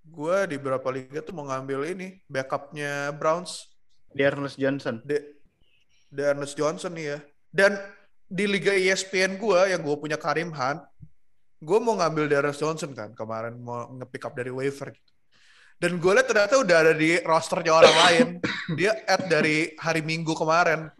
[0.00, 3.68] gue di beberapa liga tuh mau ngambil ini backupnya Browns,
[4.16, 5.04] Ernest Johnson.
[5.04, 5.42] De,
[6.10, 7.18] De Ernest Johnson nih ya.
[7.52, 7.76] Dan
[8.30, 10.82] di liga ESPN gue yang gue punya Karim Hunt,
[11.60, 15.12] gue mau ngambil De Ernest Johnson kan kemarin mau nge-pick up dari waiver gitu.
[15.80, 18.26] Dan gue lihat ternyata udah ada di rosternya orang lain.
[18.76, 20.92] Dia add dari hari Minggu kemarin.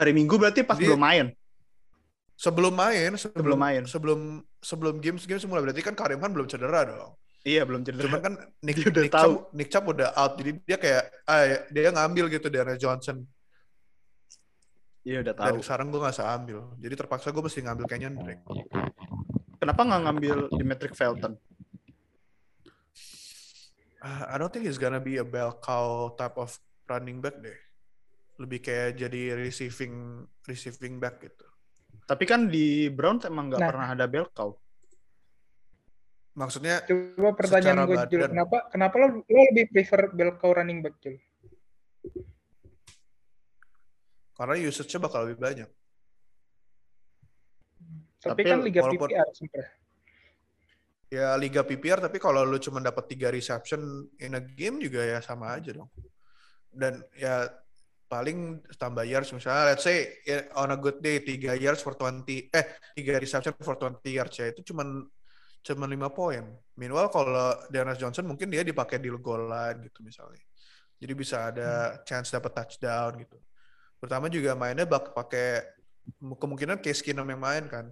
[0.00, 1.26] Hari Minggu berarti pas Jadi- belum main.
[2.40, 3.82] Sebelum main, sebelum, Sebelum main.
[3.84, 4.20] sebelum
[4.64, 7.12] sebelum games games mulai berarti kan Karim Hunt belum cedera dong.
[7.44, 8.08] Iya, belum cedera.
[8.08, 9.28] Cuman kan Nick, Dia udah Nick, tahu.
[9.28, 13.28] Chubb, Nick Chubb udah out, jadi dia kayak ah, dia ngambil gitu dari Johnson.
[15.04, 15.48] Iya, udah tahu.
[15.52, 16.58] Dan sekarang gue gak usah ambil.
[16.80, 18.44] Jadi terpaksa gue mesti ngambil Kenyon Drake.
[19.60, 21.36] Kenapa nggak ngambil Dimitri Felton?
[24.00, 26.56] Ah, I don't think he's gonna be a bell cow type of
[26.88, 27.56] running back deh.
[28.40, 31.44] Lebih kayak jadi receiving receiving back gitu.
[32.04, 33.68] Tapi kan di Browns emang nggak Nah.
[33.68, 34.56] pernah ada bell cow.
[36.32, 38.22] Maksudnya Coba pertanyaan gue, Jul.
[38.24, 41.16] Kenapa, kenapa lo, lo lebih prefer Belko running back, Jul?
[44.32, 45.68] karena usage-nya bakal lebih banyak.
[48.16, 49.68] Tapi, Tapi kan Liga walaupun- PPR sebenarnya.
[51.10, 55.18] Ya liga PPR tapi kalau lu cuma dapat tiga reception in a game juga ya
[55.18, 55.90] sama aja dong.
[56.70, 57.50] Dan ya
[58.06, 62.50] paling tambah yards misalnya let's say ya, on a good day 3 yards for 20
[62.50, 62.66] eh
[62.98, 65.06] 3 reception for 20 yards ya itu cuman
[65.66, 66.44] cuman 5 poin.
[66.78, 70.42] Meanwhile kalau Dennis Johnson mungkin dia dipakai di goal line gitu misalnya.
[71.00, 73.38] Jadi bisa ada chance dapat touchdown gitu.
[73.98, 75.64] Pertama juga mainnya bak pakai
[76.18, 77.90] kemungkinan Case Keenum yang main kan.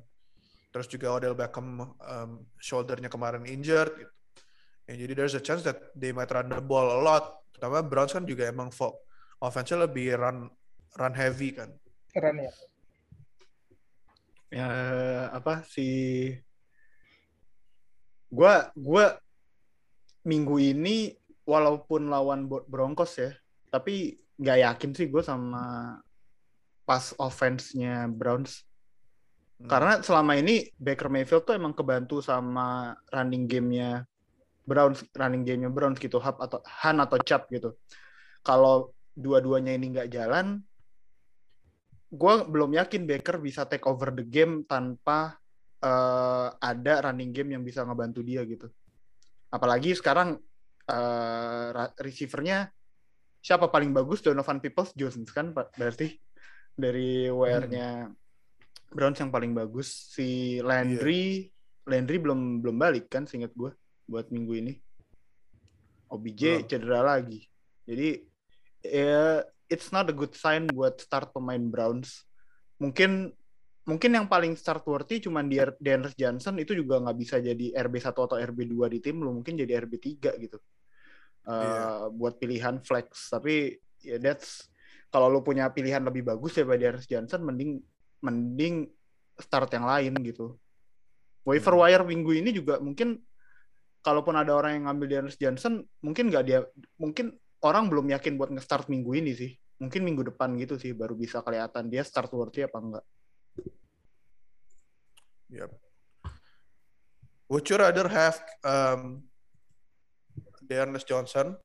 [0.79, 4.15] Terus juga Odell Beckham um, shouldernya kemarin injured gitu.
[4.87, 7.43] Ya, jadi there's a chance that they might run the ball a lot.
[7.51, 8.71] Pertama Browns kan juga emang
[9.43, 10.47] offense-nya lebih run
[10.95, 11.75] run heavy kan.
[12.15, 12.53] Keren ya.
[14.55, 14.71] Ya
[15.35, 16.31] apa si
[18.31, 19.19] gua gua
[20.23, 23.35] minggu ini walaupun lawan Broncos ya,
[23.75, 25.99] tapi nggak yakin sih gue sama
[26.87, 28.68] pas offense-nya Browns.
[29.59, 29.67] Hmm.
[29.67, 34.07] Karena selama ini Baker Mayfield tuh emang kebantu sama running game-nya
[34.63, 37.75] Browns, running game-nya Browns gitu, Hub atau Han atau Chubb gitu.
[38.47, 40.63] Kalau dua-duanya ini nggak jalan,
[42.09, 45.35] gue belum yakin Baker bisa take over the game tanpa
[45.83, 48.71] eh, ada running game yang bisa ngebantu dia gitu.
[49.51, 50.39] Apalagi sekarang
[50.87, 52.71] eh, ra- receiver-nya
[53.43, 56.15] siapa paling bagus Donovan Peoples Jones kan berarti
[56.79, 58.07] dari WR-nya
[58.89, 59.89] Browns yang paling bagus.
[60.13, 61.49] Si Landry
[61.89, 63.73] Landry belum belum balik kan seingat gue
[64.05, 64.75] buat minggu ini.
[66.09, 66.69] OBJ Belum.
[66.69, 67.45] cedera lagi.
[67.85, 68.25] Jadi
[68.85, 72.25] ya it's not a good sign buat start pemain Browns.
[72.81, 73.33] Mungkin
[73.89, 78.13] mungkin yang paling start worthy cuman di Dennis Johnson itu juga nggak bisa jadi RB1
[78.13, 80.05] atau RB2 di tim lu mungkin jadi RB3
[80.45, 80.61] gitu.
[81.49, 81.85] Uh, Iya.
[82.13, 83.33] buat pilihan flex.
[83.33, 83.73] Tapi
[84.05, 84.69] ya that's
[85.09, 87.81] kalau lu punya pilihan lebih bagus ya Dennis Johnson mending
[88.25, 88.91] mending
[89.39, 90.59] start yang lain gitu
[91.47, 91.83] waiver Hmm.
[91.87, 93.23] wire minggu ini juga mungkin
[94.03, 96.63] kalaupun ada orang yang ngambil Dennis Johnson mungkin nggak dia
[96.99, 101.15] mungkin orang belum yakin buat nge-start minggu ini sih mungkin minggu depan gitu sih baru
[101.15, 103.07] bisa kelihatan dia start worthy apa enggak
[105.49, 105.73] Yep.
[107.49, 109.25] Would you rather have um,
[110.61, 111.57] Dearness Johnson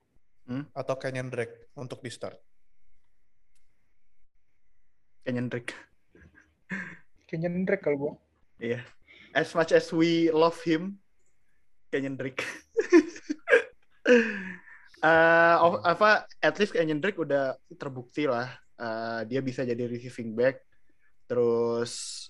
[0.44, 0.68] Hmm?
[0.76, 2.36] atau Kenyon Drake untuk di start?
[5.24, 5.72] Kenyon Drake
[7.34, 8.14] Kenyon Drake kalau gue.
[8.62, 8.86] iya.
[9.34, 11.02] As much as we love him
[11.90, 12.46] Kenyon Drake
[15.58, 18.54] of- apa at least Kenyon Drake udah terbukti lah.
[18.78, 20.62] Eh, dia bisa jadi receiving back.
[21.26, 22.30] Terus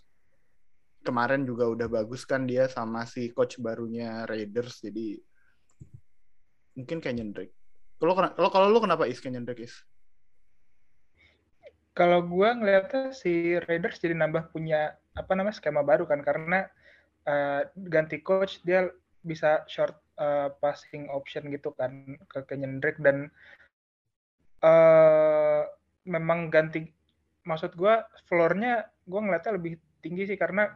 [1.03, 5.19] kemarin juga udah bagus kan dia sama si coach barunya Raiders jadi
[6.79, 7.51] mungkin Kenyon Drake
[7.99, 8.15] kalau
[8.47, 9.75] kalau lu kenapa is Kenyon Drake is
[11.93, 16.65] Kalau gue ngeliatnya si Raiders jadi nambah punya apa namanya skema baru kan karena
[17.29, 18.89] eh, ganti coach dia
[19.21, 23.29] bisa short eh, passing option gitu kan ke Kenyon Drake dan
[24.63, 25.61] eh
[26.07, 26.87] memang ganti
[27.43, 27.93] maksud gue
[28.27, 30.67] floornya gue ngeliatnya lebih tinggi sih karena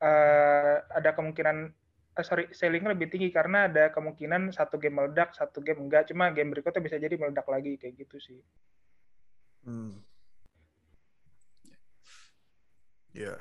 [0.00, 1.72] uh, ada kemungkinan
[2.16, 6.32] uh, sorry ceilingnya lebih tinggi karena ada kemungkinan satu game meledak satu game enggak cuma
[6.32, 8.40] game berikutnya bisa jadi meledak lagi kayak gitu sih
[9.68, 10.04] hmm.
[13.22, 13.40] ya yeah.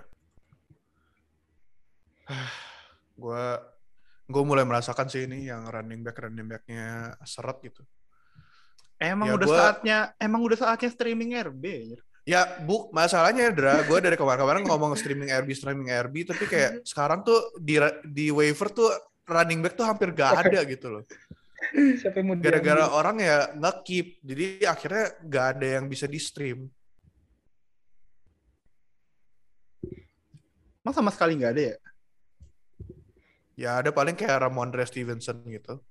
[3.16, 3.46] gue
[4.26, 7.86] gue mulai merasakan sih ini yang running back running backnya seret gitu.
[8.98, 11.94] Emang ya udah gua, saatnya emang udah saatnya streaming RB
[12.26, 17.22] ya bu masalahnya Dra gue dari kemarin-kemarin ngomong streaming RB streaming RB tapi kayak sekarang
[17.22, 18.90] tuh di di waiver tuh
[19.30, 21.04] running back tuh hampir gak ada gitu loh.
[22.42, 26.70] Gara-gara orang ya nggak keep jadi akhirnya gak ada yang bisa di stream
[30.86, 31.76] Emang sama sekali nggak ada ya?
[33.58, 35.82] Ya ada paling kayak Ramondre Stevenson gitu.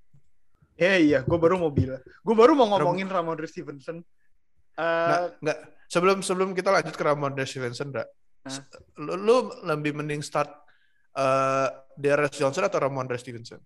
[0.79, 1.99] Eh iya, gue baru mau bilang.
[2.23, 3.99] Gue baru mau ngomongin Ram Ramondre Stevenson.
[4.79, 5.59] Uh, nah, enggak.
[5.91, 8.07] Sebelum sebelum kita lanjut ke Ramondre Stevenson, enggak.
[8.47, 8.63] Nah.
[9.03, 10.51] Lu, lu lebih mending start
[11.19, 13.59] uh, Darius Johnson atau Ramondre Stevenson?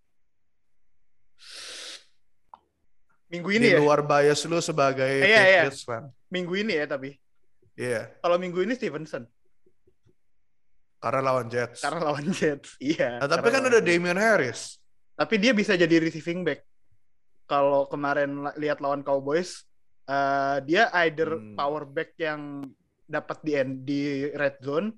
[3.28, 3.84] Minggu ini Di ya?
[3.84, 6.02] luar bias lu sebagai eh, iya, iya.
[6.32, 7.12] Minggu ini ya tapi.
[7.76, 7.92] Iya.
[7.92, 8.04] Yeah.
[8.24, 9.28] Kalau minggu ini Stevenson.
[10.98, 11.78] Karena lawan Jets.
[11.78, 13.22] Karena lawan Jets, iya.
[13.22, 14.82] Nah, tapi kan udah Damian Harris.
[15.14, 16.66] Tapi dia bisa jadi receiving back.
[17.46, 19.66] Kalau kemarin lihat lawan Cowboys,
[20.10, 21.54] uh, dia either hmm.
[21.54, 22.66] power back yang
[23.08, 24.92] dapat di end, di red zone,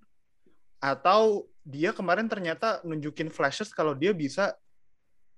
[0.83, 4.57] atau dia kemarin ternyata nunjukin flashes kalau dia bisa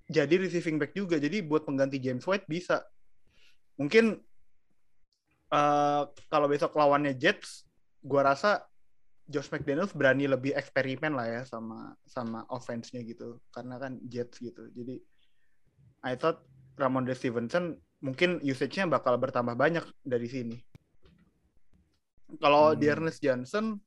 [0.08, 1.18] jadi receiving back juga.
[1.18, 2.86] Jadi buat pengganti James White bisa.
[3.76, 4.14] Mungkin
[5.50, 7.66] uh, kalau besok lawannya Jets,
[8.00, 8.62] gua rasa
[9.30, 13.38] Josh McDaniels berani lebih eksperimen lah ya sama sama offense-nya gitu.
[13.54, 14.68] Karena kan Jets gitu.
[14.74, 14.98] Jadi
[16.02, 16.42] I thought
[16.74, 20.56] Ramondre Stevenson mungkin usage-nya bakal bertambah banyak dari sini.
[22.42, 22.78] Kalau hmm.
[22.80, 23.78] Dearness Johnson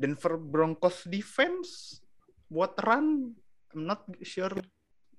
[0.00, 2.00] Denver Broncos defense
[2.48, 3.36] buat run?
[3.76, 4.56] I'm not sure.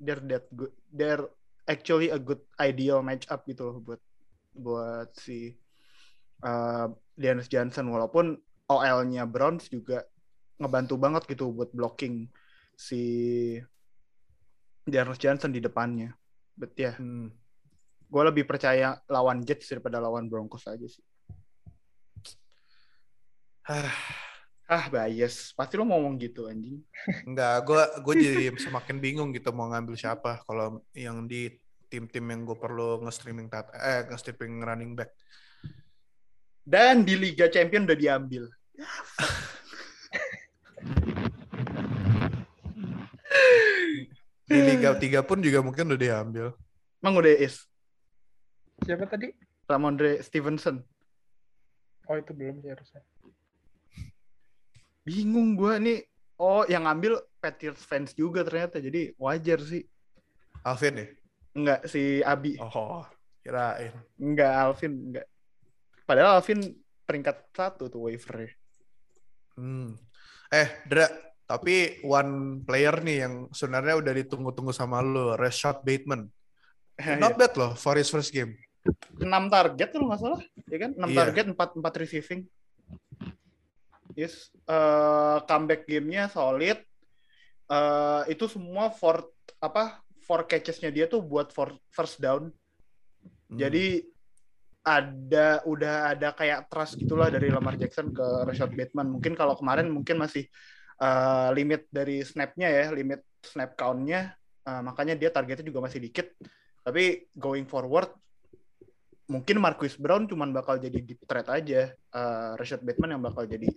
[0.01, 0.73] They're that good.
[0.89, 1.29] They're
[1.69, 4.01] actually a good ideal match up gitu loh buat
[4.57, 5.53] buat si
[6.41, 7.93] uh, Dearness Johnson.
[7.93, 8.41] Walaupun
[8.71, 10.07] OL-nya Browns juga
[10.61, 12.29] ngebantu banget gitu buat blocking
[12.77, 13.01] si
[14.85, 16.13] Jarvis Johnson di depannya.
[16.53, 17.33] But ya, yeah, hmm.
[18.11, 21.03] gue lebih percaya lawan Jets daripada lawan Broncos aja sih.
[24.71, 25.53] ah bias.
[25.57, 26.81] Pasti lo ngomong gitu anjing.
[27.29, 31.49] Enggak, gue gue jadi semakin bingung gitu mau ngambil siapa kalau yang di
[31.91, 35.11] tim-tim yang gue perlu nge-streaming eh nge-streaming running back.
[36.61, 38.45] Dan di Liga Champion udah diambil
[44.51, 46.51] di Liga 3 pun juga mungkin udah diambil.
[46.99, 47.65] Emang udah is?
[48.83, 49.31] Siapa tadi?
[49.69, 50.83] Ramondre Stevenson.
[52.09, 53.01] Oh itu belum sih harusnya.
[55.07, 55.99] Bingung gue nih.
[56.41, 58.83] Oh yang ngambil Patriots fans juga ternyata.
[58.83, 59.85] Jadi wajar sih.
[60.61, 61.07] Alvin ya?
[61.51, 62.55] Enggak, si Abi.
[62.61, 63.03] Oh,
[63.43, 63.91] kirain.
[64.19, 64.93] Enggak, Alvin.
[65.09, 65.25] Enggak.
[66.05, 66.59] Padahal Alvin
[67.07, 68.45] peringkat satu tuh waiver
[69.55, 69.95] Hmm.
[70.51, 71.07] Eh, Dra,
[71.47, 76.27] tapi one player nih yang sebenarnya udah ditunggu-tunggu sama lo, Rashad Bateman.
[77.19, 78.55] Not bad loh for his first game.
[79.21, 79.21] 6
[79.53, 80.91] target tuh nggak salah, ya kan?
[80.97, 81.17] 6 yeah.
[81.17, 82.41] target, 4 4 receiving.
[84.17, 86.81] Yes, uh, comeback gamenya solid.
[87.71, 89.23] Uh, itu semua for
[89.61, 90.03] apa?
[90.25, 92.51] For catches-nya dia tuh buat for first down.
[93.47, 93.57] Hmm.
[93.59, 94.10] Jadi
[94.81, 99.13] ada udah ada kayak trust gitulah dari Lamar Jackson ke Rashad Bateman.
[99.13, 100.49] Mungkin kalau kemarin mungkin masih
[100.97, 104.33] uh, limit dari snapnya ya, limit snap countnya,
[104.65, 106.33] uh, makanya dia targetnya juga masih dikit.
[106.81, 108.09] Tapi going forward,
[109.29, 111.93] mungkin Marquis Brown cuman bakal jadi deep threat aja.
[112.09, 113.69] Uh, Rashad Bateman yang bakal jadi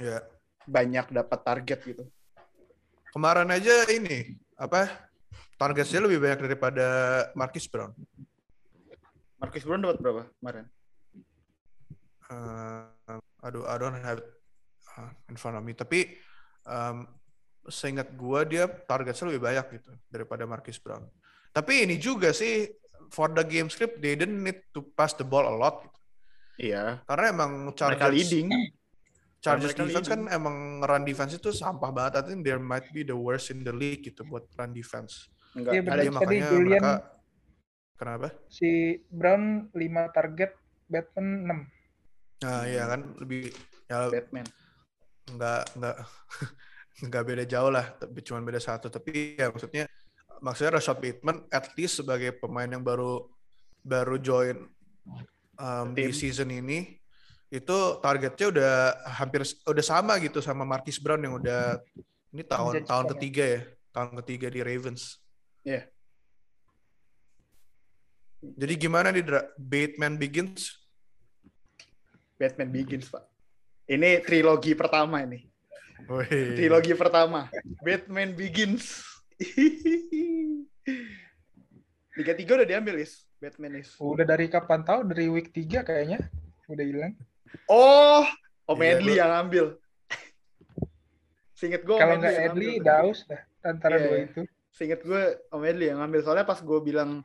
[0.00, 0.24] yeah.
[0.64, 2.04] banyak dapat target gitu.
[3.12, 4.88] Kemarin aja ini apa
[5.60, 6.86] targetnya lebih banyak daripada
[7.36, 7.92] Marquis Brown.
[9.46, 10.66] Marcus Brown dapat berapa kemarin?
[12.26, 14.18] Uh, aduh, I don't have
[14.98, 15.70] uh, in front of me.
[15.78, 16.18] Tapi
[16.66, 17.06] um,
[17.70, 21.06] seingat gue dia targetnya lebih banyak gitu daripada Marcus Brown.
[21.54, 22.66] Tapi ini juga sih
[23.14, 25.86] for the game script they didn't need to pass the ball a lot.
[25.86, 25.98] Gitu.
[26.74, 27.06] Iya.
[27.06, 28.50] Karena emang Chargers leading.
[29.38, 30.26] Chargers defense leading.
[30.26, 32.12] kan emang run defense itu sampah banget.
[32.18, 35.30] I think there might be the worst in the league gitu buat run defense.
[35.54, 35.72] Enggak.
[35.72, 37.15] Ya, ada makanya Julian, mereka
[37.96, 38.28] Kenapa?
[38.52, 40.52] Si Brown 5 target,
[40.86, 41.64] Batman
[42.40, 42.44] 6.
[42.44, 43.48] Nah, iya kan lebih
[43.88, 44.46] ya Batman.
[45.32, 45.96] Enggak enggak
[47.00, 48.92] enggak beda jauh lah, tapi cuma beda satu.
[48.92, 49.88] Tapi ya maksudnya
[50.44, 53.24] maksudnya Rashad Bateman at least sebagai pemain yang baru
[53.80, 54.68] baru join
[55.56, 57.00] um, di season ini
[57.48, 58.72] itu targetnya udah
[59.16, 61.78] hampir udah sama gitu sama Marquis Brown yang udah
[62.34, 63.10] ini tahun tahun ya.
[63.16, 63.60] ketiga ya
[63.96, 65.16] tahun ketiga di Ravens.
[65.64, 65.88] Iya.
[68.54, 69.42] Jadi gimana nih Dra?
[69.58, 70.76] Batman Begins?
[72.38, 73.24] Batman Begins, Pak.
[73.90, 75.42] Ini trilogi pertama ini.
[76.06, 76.54] Wih.
[76.54, 77.50] Trilogi pertama.
[77.82, 79.02] Batman Begins.
[82.16, 83.26] Liga 3 udah diambil, Is.
[83.36, 83.92] Batman is.
[84.00, 86.18] Udah dari kapan tahu dari week 3 kayaknya
[86.72, 87.12] udah hilang.
[87.68, 88.24] Oh,
[88.66, 89.76] Om Iya, Edli yang ambil.
[91.56, 94.24] Seinget gue Kalau nggak Edli, Daus dah antara Iya, dua iya.
[94.28, 94.40] itu.
[94.72, 95.22] Seinget gue
[95.52, 96.20] Om Edli yang ngambil.
[96.24, 97.24] Soalnya pas gue bilang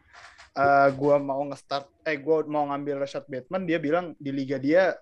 [0.52, 4.96] eh gue mau nge-start, eh gue mau ngambil Rashad Batman, dia bilang di liga dia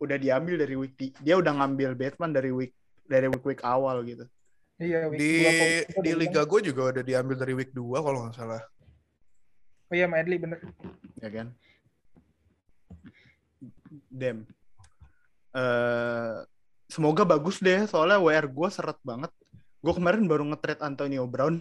[0.00, 2.72] udah diambil dari week ti- dia udah ngambil Batman dari week
[3.04, 4.24] dari week week awal gitu.
[4.80, 8.34] Iya, week Di dua di liga gue juga udah diambil dari week 2 kalau nggak
[8.34, 8.62] salah.
[9.86, 10.58] Oh iya, sama Edli bener.
[11.22, 11.46] ya kan?
[14.10, 14.48] Dem.
[15.54, 16.36] Eh
[16.90, 19.30] semoga bagus deh, soalnya WR gue seret banget.
[19.78, 21.60] Gue kemarin baru nge-trade Antonio Brown,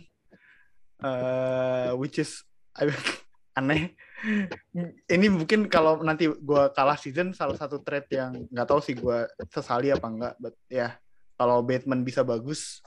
[1.04, 2.42] eh which is
[3.54, 3.94] aneh.
[5.06, 9.28] Ini mungkin kalau nanti gue kalah season, salah satu trade yang nggak tahu sih gue
[9.52, 10.34] sesali apa enggak.
[10.40, 10.98] But ya,
[11.36, 12.82] kalau Batman bisa bagus,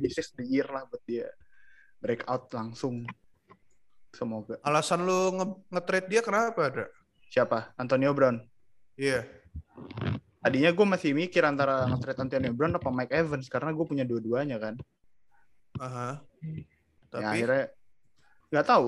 [0.00, 1.28] this is the year lah buat dia
[1.98, 3.08] breakout langsung.
[4.14, 4.56] Semoga.
[4.64, 6.86] Alasan lu nge- nge-trade dia kenapa, Dra?
[7.28, 7.76] Siapa?
[7.76, 8.40] Antonio Brown.
[8.96, 9.28] Iya.
[10.40, 14.56] Tadinya gue masih mikir antara nge-trade Antonio Brown apa Mike Evans karena gue punya dua-duanya
[14.56, 14.74] kan.
[15.76, 16.22] Aha.
[16.40, 16.64] Ya,
[17.12, 17.64] Tapi akhirnya
[18.48, 18.86] nggak tahu.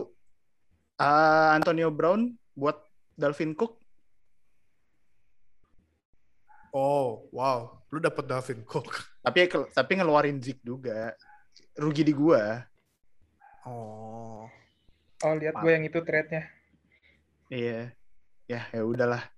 [0.98, 2.82] Ah, Antonio Brown buat
[3.14, 3.78] Dalvin Cook
[6.72, 7.80] oh, wow.
[7.88, 8.92] Lu dapet Dalvin Cook.
[9.24, 11.12] tapi tapi ngeluarin Zeke juga.
[11.78, 12.62] Rugi di gua.
[13.64, 14.44] Oh.
[15.18, 16.46] Oh, lihat gue yang itu trade-nya.
[17.50, 17.90] Iya.
[18.48, 19.28] Ya, ya udahlah,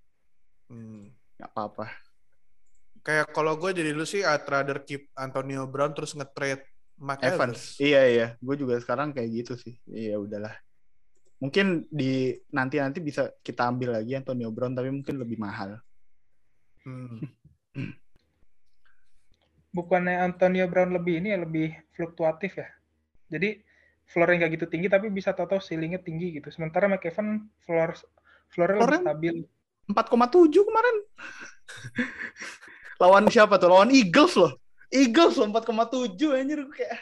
[0.71, 1.11] Hmm.
[1.35, 1.91] nggak apa-apa.
[3.03, 6.63] Kayak kalau gue jadi lu sih I'd rather keep Antonio Brown terus nge-trade
[7.01, 7.35] Mike Evans.
[7.35, 7.61] Evans.
[7.83, 9.75] Iya iya, gue juga sekarang kayak gitu sih.
[9.89, 10.55] Iya udahlah.
[11.41, 15.81] Mungkin di nanti nanti bisa kita ambil lagi Antonio Brown tapi mungkin lebih mahal.
[16.85, 17.25] Hmm.
[19.77, 22.69] Bukannya Antonio Brown lebih ini ya, lebih fluktuatif ya.
[23.33, 23.57] Jadi
[24.11, 26.53] floor-nya nggak gitu tinggi tapi bisa tahu ceilingnya tinggi gitu.
[26.53, 27.97] Sementara Mike Evans floor
[28.53, 29.37] floor-nya lebih stabil.
[29.91, 30.97] 4,7 kemarin.
[33.01, 33.73] Lawan siapa tuh?
[33.73, 34.53] Lawan Eagles loh.
[34.91, 36.99] Eagles loh 4,7 anjir kayak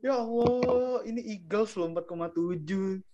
[0.00, 3.04] ya Allah, ini Eagles loh 4,7.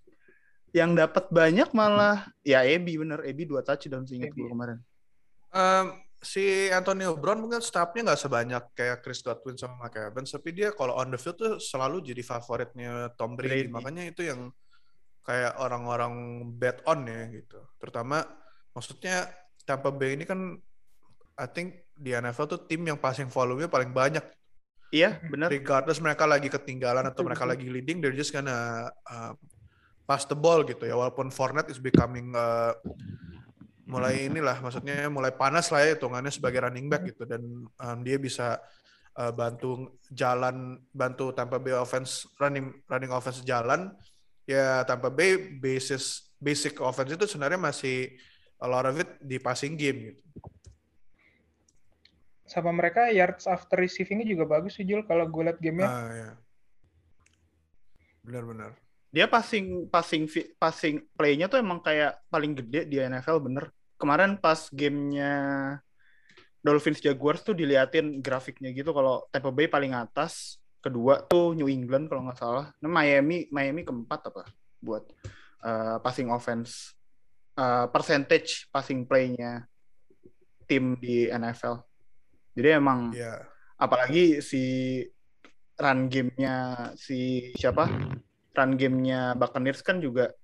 [0.77, 4.45] Yang dapat banyak malah ya Ebi bener, Ebi 2 touchdown seingat Ebi.
[4.45, 4.79] gue kemarin.
[5.49, 5.87] Em,
[6.21, 10.75] si Antonio Brown mungkin staffnya nggak sebanyak kayak Chris Godwin sama Mike Evans, tapi dia
[10.75, 13.67] kalau on the field tuh selalu jadi favoritnya Tom Brady.
[13.67, 13.73] Brady.
[13.73, 14.53] Makanya itu yang
[15.23, 17.61] kayak orang-orang bet on ya gitu.
[17.77, 18.25] Terutama
[18.73, 19.29] maksudnya
[19.69, 20.57] Tampa Bay ini kan
[21.39, 24.25] I think di NFL tuh tim yang passing volume-nya paling banyak.
[24.89, 25.53] Iya, bener.
[25.53, 29.37] Regardless mereka lagi ketinggalan atau mereka lagi leading, they're just gonna uh,
[30.09, 30.97] pass the ball gitu ya.
[30.97, 32.73] Walaupun Fournette is becoming uh,
[33.85, 38.17] mulai inilah, maksudnya mulai panas lah ya hitungannya sebagai running back gitu dan um, dia
[38.17, 38.57] bisa
[39.21, 43.93] uh, bantu jalan, bantu Tampa Bay offense running running offense jalan.
[44.49, 48.17] Ya Tampa Bay basis basic offense itu sebenarnya masih
[48.57, 50.25] a lot of it di passing game gitu.
[52.49, 55.85] Sama mereka yards after receiving-nya juga bagus sih Jul kalau gue liat gamenya.
[55.85, 56.31] Ah ya.
[58.25, 58.88] Benar-benar.
[59.09, 60.29] Dia passing passing
[60.61, 63.73] passing play-nya tuh emang kayak paling gede di NFL bener.
[63.97, 65.33] Kemarin pas gamenya
[66.61, 72.07] Dolphins Jaguars tuh diliatin grafiknya gitu kalau Tampa Bay paling atas, kedua tuh New England
[72.13, 72.71] kalau nggak salah.
[72.79, 74.45] Nah, Miami Miami keempat apa
[74.79, 75.03] buat
[75.65, 76.95] uh, passing offense
[77.57, 79.67] uh, percentage passing play-nya
[80.69, 81.81] tim di NFL.
[82.53, 83.47] Jadi emang Ya.
[83.79, 84.63] apalagi si
[85.79, 87.87] run game-nya si siapa
[88.59, 90.35] run game-nya Buccaneers kan juga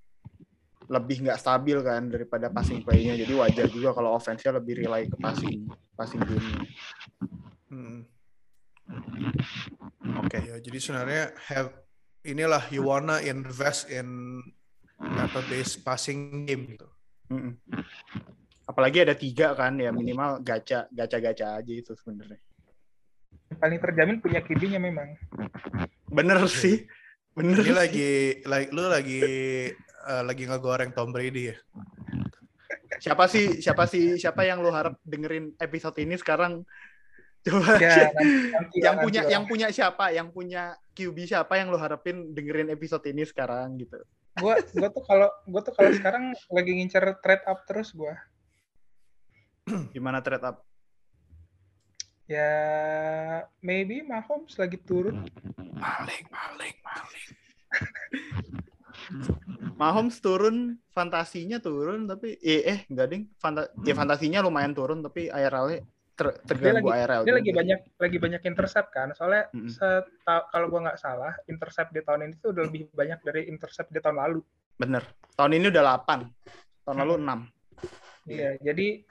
[0.86, 5.16] lebih nggak stabil kan daripada passing play-nya jadi wajar juga kalau offense-nya lebih rely ke
[5.18, 6.46] passing passing game
[7.66, 8.06] Hmm.
[10.20, 11.72] oke Ya, jadi sebenarnya have
[12.22, 14.38] inilah you wanna invest in
[15.00, 16.86] database passing game gitu.
[17.32, 17.56] Mm-mm.
[18.64, 22.38] apalagi ada tiga kan ya minimal gacha gacha gacha aja itu sebenarnya
[23.54, 25.14] Paling terjamin punya QB-nya memang.
[26.08, 26.84] bener sih
[27.34, 27.74] bener Ini sih.
[27.74, 28.10] lagi
[28.46, 29.22] like lu lagi
[29.82, 31.56] eh, lagi ngegoreng Tom Brady ya.
[33.02, 36.62] siapa sih siapa sih siapa yang lo harap dengerin episode ini sekarang
[37.44, 41.68] coba Ya, nanti, nanti yang punya nanti yang punya siapa yang punya QB siapa yang
[41.68, 43.98] lo harapin dengerin episode ini sekarang gitu
[44.38, 48.14] gua gua tuh kalau gua tuh kalau sekarang lagi ngincer trade up terus gua
[49.92, 50.60] Gimana trade up?
[52.24, 52.52] Ya
[53.60, 55.28] maybe Mahomes lagi turun.
[55.76, 57.28] Maling, maling, maling.
[59.80, 63.22] Mahomes turun, fantasinya turun, tapi eh, eh enggak ding.
[63.36, 67.26] Fanta ya fantasinya lumayan turun, tapi IRL-nya ter terganggu IRL.
[67.26, 67.58] Dia lagi juga.
[67.60, 69.10] banyak lagi banyak intercept kan.
[69.12, 69.68] Soalnya Mm-mm.
[69.68, 73.90] seta- kalau gua nggak salah, intercept di tahun ini tuh udah lebih banyak dari intercept
[73.90, 74.40] di tahun lalu.
[74.78, 75.02] Bener.
[75.34, 76.86] Tahun ini udah 8.
[76.86, 78.30] Tahun lalu 6.
[78.30, 79.02] Iya, jadi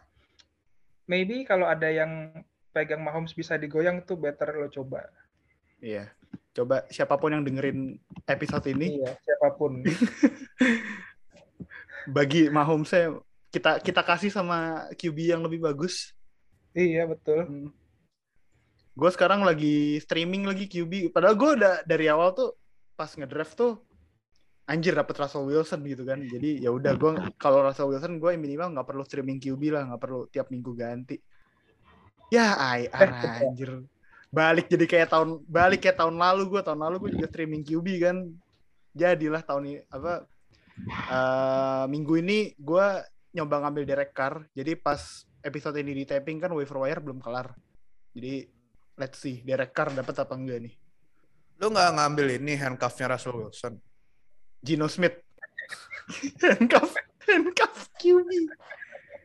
[1.05, 2.31] maybe kalau ada yang
[2.73, 5.05] pegang Mahomes bisa digoyang tuh better lo coba.
[5.77, 6.09] Iya.
[6.53, 9.81] Coba siapa pun yang dengerin episode ini Iya, siapa pun.
[12.17, 13.15] bagi Mahomes saya
[13.53, 16.17] kita kita kasih sama QB yang lebih bagus.
[16.73, 17.45] iya, betul.
[17.45, 17.69] Hmm.
[18.97, 21.13] Gue sekarang lagi streaming lagi QB.
[21.13, 22.57] Padahal gue udah dari awal tuh
[22.97, 23.73] pas ngedraft tuh
[24.65, 26.21] anjir dapet Russell Wilson gitu kan.
[26.21, 30.01] Jadi ya udah gue kalau Russell Wilson gue minimal nggak perlu streaming QB lah, nggak
[30.01, 31.17] perlu tiap minggu ganti.
[32.33, 33.71] Ya IR Eh, anjir.
[34.33, 37.87] Balik jadi kayak tahun balik kayak tahun lalu gue tahun lalu gue juga streaming QB
[38.01, 38.17] kan.
[38.97, 40.25] Jadilah tahun ini apa
[40.89, 42.87] eh, minggu ini gue
[43.37, 44.41] nyoba ngambil Derek Carr.
[44.57, 47.53] Jadi pas episode ini di taping kan waiver wire belum kelar.
[48.17, 48.49] Jadi
[48.97, 50.73] let's see Derek Carr dapat apa enggak nih.
[51.61, 53.77] Lu nggak ngambil ini handcuffnya Russell Wilson?
[54.63, 55.21] Gino Smith.
[56.41, 56.97] handcuff,
[57.29, 58.29] handcuff QB.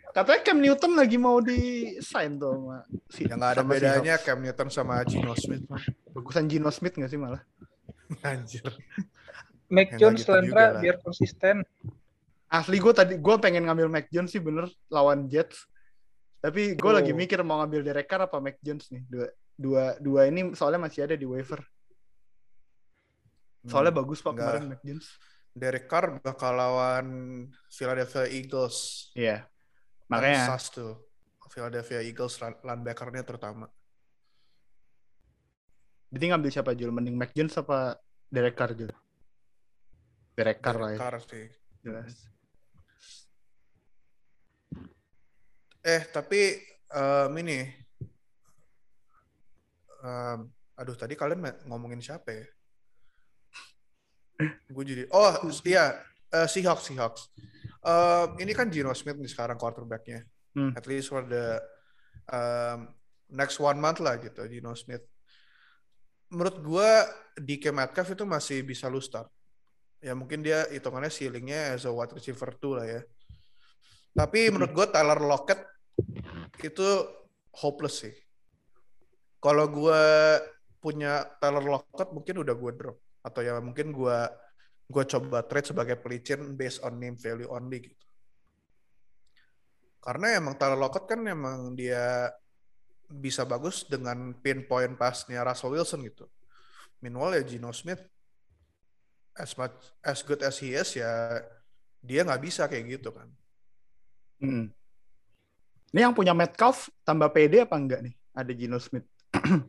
[0.08, 1.58] Katanya Cam Newton lagi mau di
[2.00, 4.24] sign tuh sama si Ya nggak ada sama bedanya Seahawks.
[4.24, 5.64] Cam Newton sama Gino Smith.
[5.66, 5.82] mah.
[6.10, 7.42] Bagusan Gino Smith nggak sih malah?
[8.22, 8.64] Anjir.
[9.68, 10.80] Mac Jones lah.
[10.80, 11.60] biar konsisten.
[12.48, 15.68] Asli gue tadi gue pengen ngambil Mac Jones sih bener lawan Jets.
[16.40, 16.96] Tapi gue Oh.
[16.96, 19.04] lagi mikir mau ngambil Derek Carr apa Mac Jones nih.
[19.04, 19.26] Dua
[19.58, 21.60] dua dua ini soalnya masih ada di waiver.
[23.66, 24.00] Soalnya Hmm.
[24.00, 25.06] bagus pak kemarin Mac Jones.
[25.52, 27.06] Derek Carr bakal lawan
[27.68, 29.10] Philadelphia Eagles.
[29.12, 29.44] Iya.
[29.44, 29.52] Kan
[30.08, 31.08] Makanya Sas tuh.
[31.48, 33.72] Philadelphia Eagles linebacker-nya terutama.
[36.12, 36.92] Jadi ngambil siapa Jul?
[36.92, 38.92] Mending Mac Jones apa Derek Carr Jul?
[40.36, 40.98] Derek Carr lah ya.
[41.00, 41.48] Carr sih.
[41.84, 42.28] Jelas.
[45.84, 46.60] Eh, tapi
[46.92, 47.64] em, ini
[50.04, 50.40] em,
[50.76, 52.46] aduh tadi kalian ngomongin siapa ya?
[54.68, 55.96] Gue jadi oh iya
[56.28, 57.22] eh, Seahawks Seahawks.
[57.78, 60.26] Em, ini kan Geno Smith nih sekarang quarterbacknya.
[60.54, 60.74] Hmm.
[60.74, 61.62] At least for the
[62.28, 62.90] em,
[63.30, 65.04] next one month lah gitu Geno Smith.
[66.28, 66.90] Menurut gue
[67.40, 69.30] DK Metcalf itu masih bisa lu start.
[69.98, 73.00] Ya mungkin dia hitungannya ceilingnya as a wide receiver tuh lah ya.
[74.14, 75.62] Tapi menurut gue Tyler Lockett
[76.62, 76.88] itu
[77.54, 78.14] hopeless sih.
[79.38, 80.02] Kalau gue
[80.82, 84.18] punya Tyler Lockett mungkin udah gue drop atau ya mungkin gue
[84.88, 88.06] gue coba trade sebagai pelicin based on name value only gitu.
[90.00, 92.32] Karena emang Tyler Lockett kan emang dia
[93.08, 96.24] bisa bagus dengan pinpoint passnya Russell Wilson gitu.
[97.04, 98.00] Meanwhile ya Geno Smith
[99.36, 101.44] as much as good as he is ya
[102.00, 103.28] dia nggak bisa kayak gitu kan.
[104.40, 104.72] Hmm.
[105.92, 108.14] Ini yang punya Metcalf tambah PD apa enggak nih?
[108.36, 109.08] Ada Gino Smith.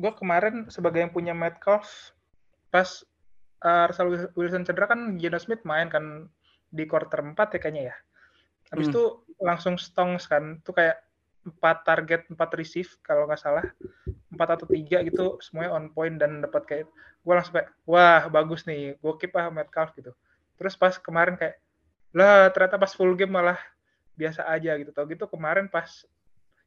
[0.00, 2.14] Gue kemarin sebagai yang punya Metcalf
[2.70, 3.02] pas
[3.64, 6.28] uh, Russell Wilson cedera kan Geno Smith main kan
[6.70, 7.96] di quarter 4 ya kayaknya ya.
[8.70, 8.94] Habis Hmm.
[8.94, 9.02] itu
[9.42, 10.62] langsung stongs kan.
[10.62, 11.02] Itu kayak
[11.40, 13.66] empat target, empat receive kalau nggak salah.
[14.30, 16.86] empat atau tiga gitu semuanya on point dan dapat kayak
[17.20, 20.14] gue langsung kayak wah bagus nih gue keep ah Metcalf gitu
[20.54, 21.58] terus pas kemarin kayak
[22.14, 23.58] lah ternyata pas full game malah
[24.14, 25.88] biasa aja gitu tau gitu kemarin pas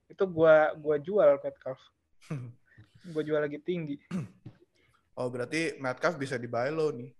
[0.10, 1.80] itu gua gua jual Metcalf
[3.14, 3.98] gue jual lagi tinggi
[5.16, 7.12] Oh berarti Metcalf bisa di buy low nih.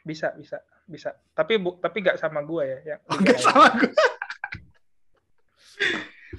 [0.00, 3.90] bisa bisa bisa tapi bu, tapi nggak sama gue ya yang Oke sama gue.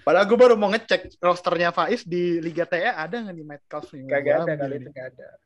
[0.02, 4.08] Padahal gue baru mau ngecek rosternya Faiz di Liga TE ada nggak nih Metcalf nih?
[4.08, 5.28] kagak Gua ada kali itu nggak ada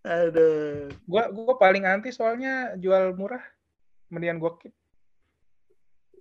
[0.00, 0.88] Aduh.
[0.88, 3.42] gue gue paling anti soalnya jual murah
[4.08, 4.74] mendingan gue keep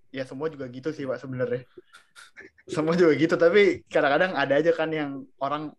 [0.09, 1.69] Ya semua juga gitu sih Pak sebenarnya.
[2.65, 5.69] semua juga gitu tapi kadang-kadang ada aja kan yang orang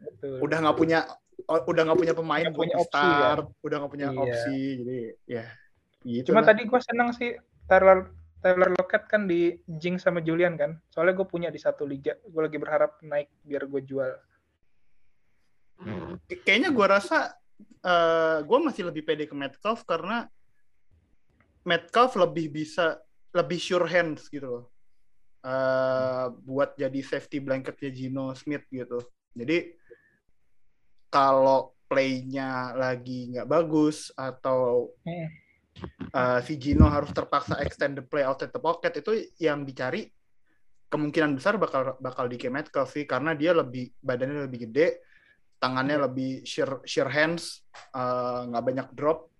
[0.00, 0.98] betul udah nggak punya
[1.44, 3.16] o- udah nggak punya pemain buat punya opsi, ya.
[3.32, 4.20] start, udah nggak punya Iya.
[4.20, 5.44] opsi jadi ya
[6.00, 6.26] gitu.
[6.32, 6.48] Cuma lah.
[6.52, 7.30] tadi gue seneng sih
[7.68, 7.98] Tyler
[8.40, 10.80] Tyler Lockett kan di Jinx sama Julian kan.
[10.88, 12.16] Soalnya gue punya di satu liga.
[12.24, 14.12] Gue lagi berharap naik biar gue jual.
[16.24, 20.24] Kay- kayaknya gue rasa eh gue masih lebih pede ke Metcalf karena
[21.64, 22.96] Metcalf lebih bisa
[23.36, 24.64] lebih sure hands gitu loh
[25.40, 29.00] Eh, buat jadi safety blanketnya Gino Smith gitu
[29.32, 29.72] jadi
[31.10, 35.26] kalau playnya lagi nggak bagus atau Hmm.
[36.12, 40.06] uh, si Gino harus terpaksa extend the play outside the pocket itu yang dicari
[40.90, 45.00] kemungkinan besar bakal bakal di Metcalf sih karena dia lebih badannya lebih gede,
[45.62, 47.62] tangannya lebih sheer sheer hands,
[47.94, 49.30] uh, nggak banyak drop.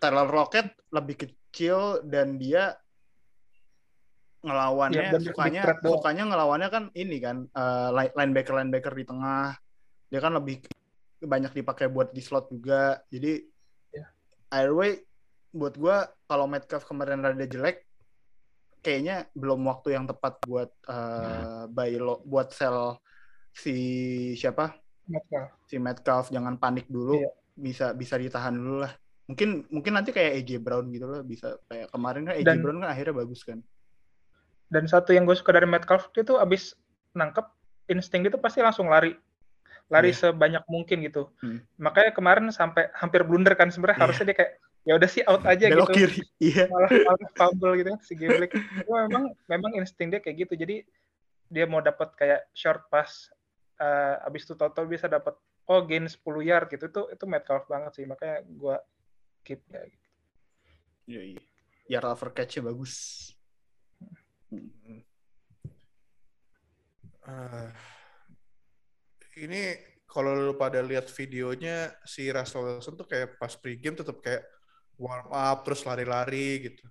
[0.00, 2.74] Tyler Rocket lebih kecil dan dia
[4.42, 9.54] ngelawannya Ya, dan sukanya sukanya ngelawannya kan ini kan uh, linebacker linebacker di tengah
[10.10, 10.58] dia kan lebih
[11.22, 13.42] banyak dipakai buat di slot juga jadi
[13.92, 14.08] Ya.
[14.56, 15.04] either way
[15.50, 17.84] buat gua kalau Metcalf kemarin rada jelek
[18.80, 22.96] kayaknya belum waktu yang tepat buat uh, buy lo, buat sell
[23.50, 23.76] si
[24.34, 24.72] siapa
[25.04, 25.52] Metcalf.
[25.68, 27.30] si Metcalf jangan panik dulu Iya.
[27.52, 28.92] bisa bisa ditahan dulu lah
[29.28, 32.80] mungkin mungkin nanti kayak AJ Brown gitu loh bisa kayak kemarin kan AJ Dan- Brown
[32.80, 33.60] kan akhirnya bagus kan
[34.66, 36.72] Dan satu yang gue suka dari Metcalf dia tuh abis
[37.12, 37.44] nangkep
[37.92, 39.12] insting dia tuh pasti langsung lari.
[39.90, 41.32] Lari sebanyak mungkin gitu.
[41.42, 41.60] Hmm.
[41.80, 44.04] Makanya kemarin sampai hampir blunder kan sebenarnya Iya.
[44.08, 44.52] harusnya dia kayak
[44.82, 46.10] ya udah sih out aja belok gitu.
[46.10, 48.50] kiri iya Malah malah fumble gitu kan si Gablick.
[48.82, 50.54] Cuma memang memang insting dia kayak gitu.
[50.58, 50.76] Jadi
[51.52, 53.28] dia mau dapat kayak short pass
[53.78, 55.36] eh, abis itu total bisa dapat
[55.70, 56.88] oh gain 10 yard gitu.
[56.88, 58.04] Itu itu Metcalf banget sih.
[58.08, 58.80] Makanya gua
[59.44, 59.82] keep ya.
[61.06, 61.42] Iya, iya.
[61.90, 63.28] Yard over catch-nya bagus.
[67.22, 67.68] Eh,
[69.40, 74.44] ini kalau lu pada lihat videonya si Russell Wilson tuh kayak pas pregame tetap kayak
[75.00, 76.84] warm up terus lari-lari gitu.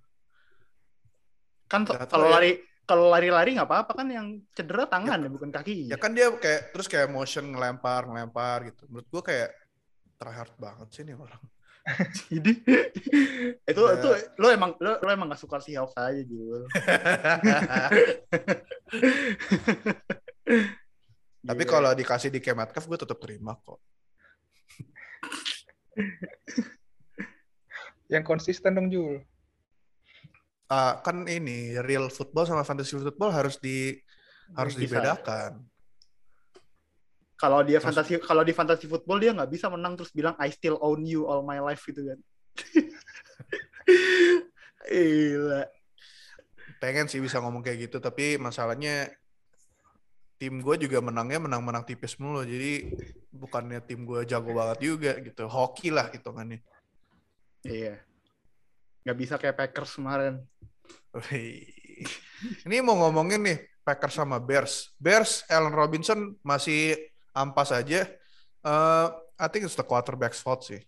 [1.70, 2.32] Kan kalau ya.
[2.34, 5.86] lari kalau lari-lari nggak apa-apa kan yang cedera tangan ya, bukan kaki.
[5.94, 8.90] Ya kan dia kayak terus kayak motion ngelempar ngelempar gitu.
[8.90, 9.54] Menurut gua kayak
[10.18, 11.42] tryhard banget sih nih orang.
[12.26, 12.52] Jadi
[13.70, 16.66] itu itu lo emang lo, lo emang gak suka Seahawks aja Jul.
[21.42, 21.72] Tapi Gila.
[21.74, 23.82] kalau dikasih di Metcalf gue tetap terima kok.
[28.12, 29.24] Yang konsisten dong Jul.
[30.70, 34.00] Ah, kan ini real football sama fantasy football harus di
[34.56, 34.98] harus Bisa.
[34.98, 35.68] dibedakan.
[37.42, 40.54] kalau dia Mas- fantasi kalau di fantasy football dia nggak bisa menang terus bilang I
[40.54, 42.18] still own you all my life gitu kan.
[44.92, 45.66] Gila.
[46.78, 49.10] pengen sih bisa ngomong kayak gitu tapi masalahnya
[50.42, 52.42] tim gue juga menangnya menang-menang tipis mulu.
[52.42, 52.90] Jadi
[53.30, 55.46] bukannya tim gue jago banget juga gitu.
[55.46, 56.58] Hoki lah hitungannya.
[57.62, 58.02] Iya.
[59.06, 60.42] Nggak bisa kayak Packers kemarin.
[62.66, 64.90] Ini mau ngomongin nih Packers sama Bears.
[64.98, 66.98] Bears Allen Robinson masih
[67.30, 68.10] ampas aja.
[68.66, 69.06] Eh,
[69.38, 70.82] I think it's the quarterback's fault sih.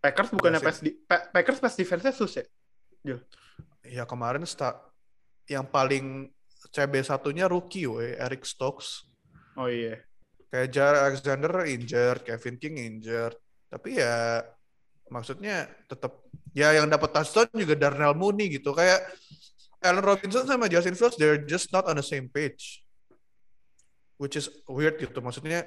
[0.00, 2.44] Packers bukannya Iya pass di, Pa- Packers pass defense-nya sus ya?
[3.84, 4.80] ya kemarin sta-
[5.44, 6.32] yang paling
[6.74, 9.06] CB satunya rookie we Eric Stokes
[9.54, 10.02] Oh iya.
[10.50, 13.38] kayak Jar Alexander injured, Kevin King injured.
[13.70, 14.42] Tapi ya
[15.10, 16.22] maksudnya tetap
[16.54, 18.74] ya yang dapat touchdown juga Darnell Mooney gitu.
[18.74, 19.02] Kayak
[19.82, 22.82] Allen Robinson sama Justin Fields they're just not on the same page.
[24.18, 25.18] Which is weird gitu.
[25.18, 25.66] Maksudnya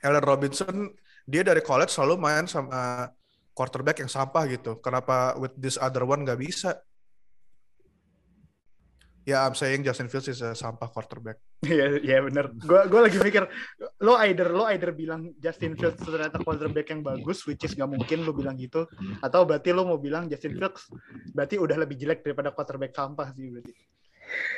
[0.00, 0.92] Allen Robinson
[1.28, 3.12] dia dari college selalu main sama
[3.52, 4.80] quarterback yang sampah gitu.
[4.80, 6.80] Kenapa with this other one nggak bisa?
[9.28, 11.36] Ya, I'm saying Justin Fields is a sampah quarterback.
[11.60, 12.48] Iya, iya bener.
[12.64, 13.44] Gue gua lagi mikir,
[14.00, 18.24] lo either lo either bilang Justin Fields ternyata quarterback yang bagus, which is nggak mungkin
[18.24, 18.88] lo bilang gitu,
[19.20, 20.88] atau berarti lo mau bilang Justin Fields
[21.36, 23.72] berarti udah lebih jelek daripada quarterback sampah sih berarti.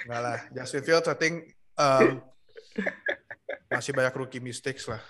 [0.06, 0.38] Enggak lah.
[0.54, 1.34] Justin Fields I think
[1.74, 2.22] um,
[3.74, 5.02] masih banyak rookie mistakes lah.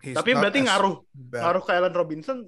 [0.00, 1.44] He's Tapi berarti ngaruh bad.
[1.44, 2.38] ngaruh ke Allen Robinson.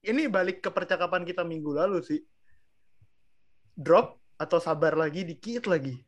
[0.00, 2.24] Ini balik ke percakapan kita minggu lalu sih.
[3.76, 6.02] Drop atau sabar lagi dikit lagi.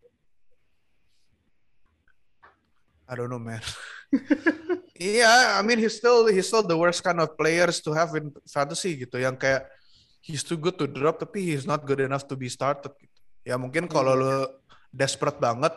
[3.06, 3.62] I don't know, man.
[4.94, 8.30] Iya, I mean he's still he's still the worst kind of players to have in
[8.46, 9.18] fantasy gitu.
[9.18, 9.62] Yang kayak
[10.22, 13.18] he's too good to drop tapi he's not good enough to be started gitu.
[13.42, 14.46] Ya mungkin kalau lu
[14.94, 15.74] desperate banget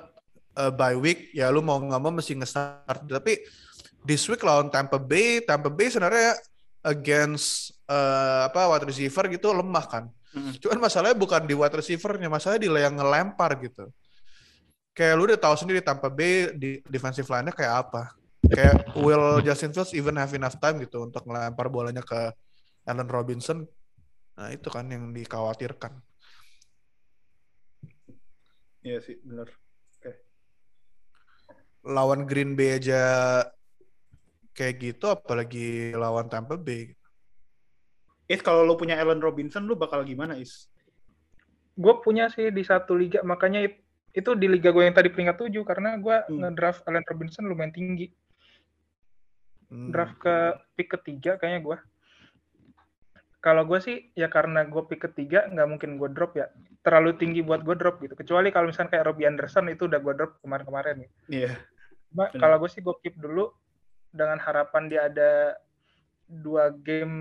[0.54, 3.10] uh, by week ya lu mau nggak mau mesti nge-start.
[3.10, 3.42] Tapi
[4.06, 6.38] this week lawan Tampa Bay, Tampa Bay sebenarnya
[6.86, 10.06] against uh, apa wide receiver gitu lemah kan.
[10.36, 10.60] Mm.
[10.60, 13.88] Cuman masalahnya bukan di wide receivernya, masalahnya di yang ngelempar gitu.
[14.92, 18.12] Kayak lu udah tahu sendiri Tampa Bay di defensive line-nya kayak apa.
[18.48, 22.34] Kayak will Justin Fields even have enough time gitu untuk ngelempar bolanya ke
[22.88, 23.68] Allen Robinson.
[24.38, 25.98] Nah, itu kan yang dikhawatirkan.
[28.86, 29.52] Iya sih, bener.
[31.88, 33.00] Lawan Green Bay aja
[34.52, 36.92] kayak gitu apalagi lawan Tampa Bay.
[38.28, 40.68] Is kalau lo punya Allen Robinson lo bakal gimana Is?
[41.74, 43.80] Gue punya sih di satu liga, makanya it-
[44.12, 46.40] itu di liga gue yang tadi peringkat 7 karena gue Hmm.
[46.44, 48.10] ngedraft Allen Robinson lumayan tinggi.
[49.68, 49.92] Hmm.
[49.92, 50.36] draft ke
[50.80, 51.78] pick ketiga kayaknya gue.
[53.44, 56.48] Kalau gue sih ya karena gue pick ketiga nggak mungkin gue drop ya.
[56.82, 58.16] Terlalu tinggi buat gue drop gitu.
[58.16, 61.10] Kecuali kalau misalnya kayak Robbie Anderson itu udah gue drop kemarin-kemarin nih.
[61.28, 61.52] Iya.
[62.08, 62.40] Cuma Bener.
[62.40, 63.52] kalau gue sih gue keep dulu
[64.08, 65.60] dengan harapan dia ada
[66.26, 67.16] dua game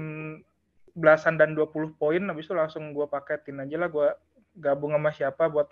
[0.97, 4.09] belasan dan 20 poin habis itu langsung gue paketin aja lah gue
[4.57, 5.68] gabung sama siapa buat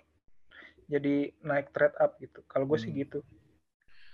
[0.85, 2.45] jadi naik trade up gitu.
[2.45, 3.01] Kalau gue sih Hmm.
[3.01, 3.19] gitu.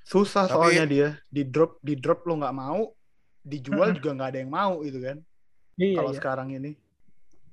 [0.02, 2.96] Susah Tapi- soalnya dia di drop di drop lo nggak mau,
[3.44, 3.98] dijual Mm-mm.
[4.00, 5.18] juga nggak ada yang mau gitu kan.
[5.76, 6.18] Iya, Kalau iya.
[6.18, 6.74] sekarang ini.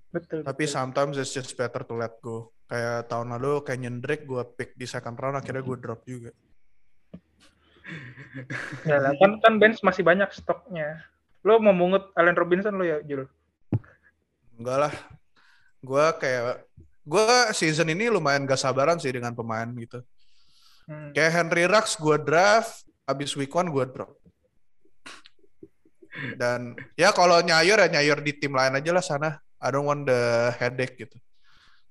[0.09, 0.40] betul.
[0.40, 0.72] Tapi betul.
[0.72, 2.48] sometimes it's just better to let go.
[2.64, 6.32] Kayak tahun lalu kayak Drake gue pick di second round akhirnya gue drop juga.
[8.84, 11.04] Ya lah, kan kan bench masih banyak stoknya.
[11.44, 13.24] Lo mau mungut Allen Robinson lo ya, Jul?
[14.59, 14.94] Enggak lah.
[15.78, 16.66] Gue kayak
[17.06, 20.02] gue season ini lumayan gak sabaran sih dengan pemain gitu.
[20.90, 21.14] Hmm.
[21.14, 24.18] Kayak Henry Rux gue draft, abis week one gue drop.
[26.34, 29.30] Dan ya kalau nyayur ya nyayur di tim lain aja lah sana.
[29.62, 31.14] I don't want the headache gitu.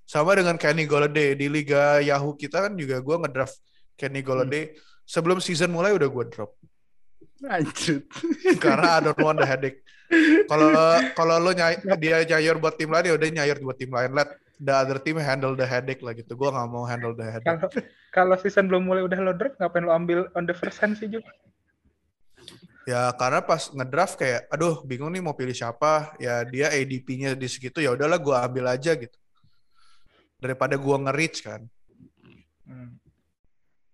[0.07, 3.59] Sama dengan Kenny Golladay di liga Yahoo kita kan juga gue ngedraft
[3.95, 4.75] Kenny Golladay
[5.07, 6.56] sebelum season mulai udah gue drop
[7.41, 8.03] Lanjut.
[8.63, 9.85] karena I don't want the headache.
[10.47, 10.71] Kalau
[11.13, 14.15] kalau lo nyay, dia nyayur buat tim lain ya udah nyayur buat tim lain.
[14.15, 16.33] Let the other team handle the headache lah gitu.
[16.33, 17.45] Gue nggak mau handle the headache.
[17.45, 17.69] Kalau
[18.15, 21.11] kalau season belum mulai udah lo drop, ngapain lo ambil on the first hand sih,
[21.11, 21.21] Jul?
[22.87, 26.15] Ya karena pas ngedraft kayak, aduh bingung nih mau pilih siapa.
[26.23, 29.17] Ya dia ADP-nya di segitu ya udahlah gue ambil aja gitu.
[30.39, 31.61] Daripada gue nge-reach kan.
[32.63, 32.95] Hmm.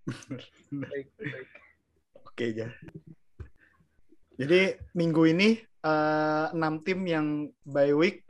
[0.73, 1.47] Baik, baik.
[2.33, 2.67] Oke ya.
[4.43, 7.27] Jadi minggu ini eh, enam tim yang
[7.63, 8.27] bye week.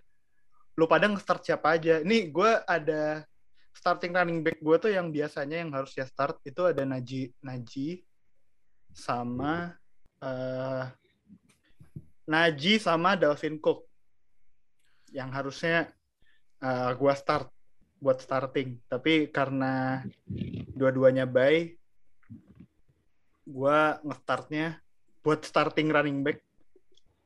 [0.78, 2.02] Lu pada nge-start siapa aja?
[2.02, 3.26] Ini gue ada
[3.74, 8.06] starting running back gue tuh yang biasanya yang harus ya start itu ada Naji Naji
[8.94, 9.74] sama
[10.22, 10.86] eh
[12.24, 13.84] Naji sama Dalvin Cook
[15.12, 15.92] yang harusnya
[16.64, 17.52] eh, gua start
[18.00, 20.04] buat starting tapi karena
[20.76, 21.76] dua-duanya bye
[23.44, 24.83] gua nge-startnya
[25.24, 26.44] buat starting running back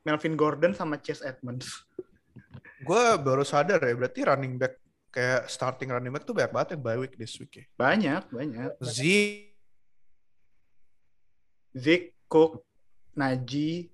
[0.07, 1.83] Melvin Gordon sama Chase Edmonds.
[2.85, 4.79] Gue baru sadar ya, berarti running back
[5.11, 7.65] kayak starting running back tuh banyak banget yang bye week this week ya.
[7.75, 8.71] Banyak, banyak.
[8.79, 9.01] Z,
[11.75, 12.63] Zeke, Cook,
[13.17, 13.91] Najee,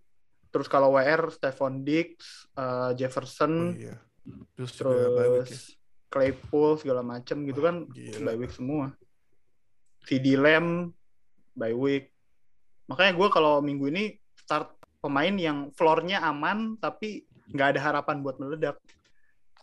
[0.54, 3.96] terus kalau WR Stephon Diggs, eh, Jefferson, oh iya.
[4.54, 5.44] Terus week ya.
[5.44, 5.64] terus
[6.14, 8.30] Claypool segala macem gitu kan Gila.
[8.30, 8.94] bye week semua.
[10.06, 10.94] CD Lamb
[11.58, 12.13] bye week.
[12.88, 14.04] Makanya gue kalau minggu ini
[14.36, 18.80] start pemain yang floor-nya aman tapi nggak ada harapan buat meledak.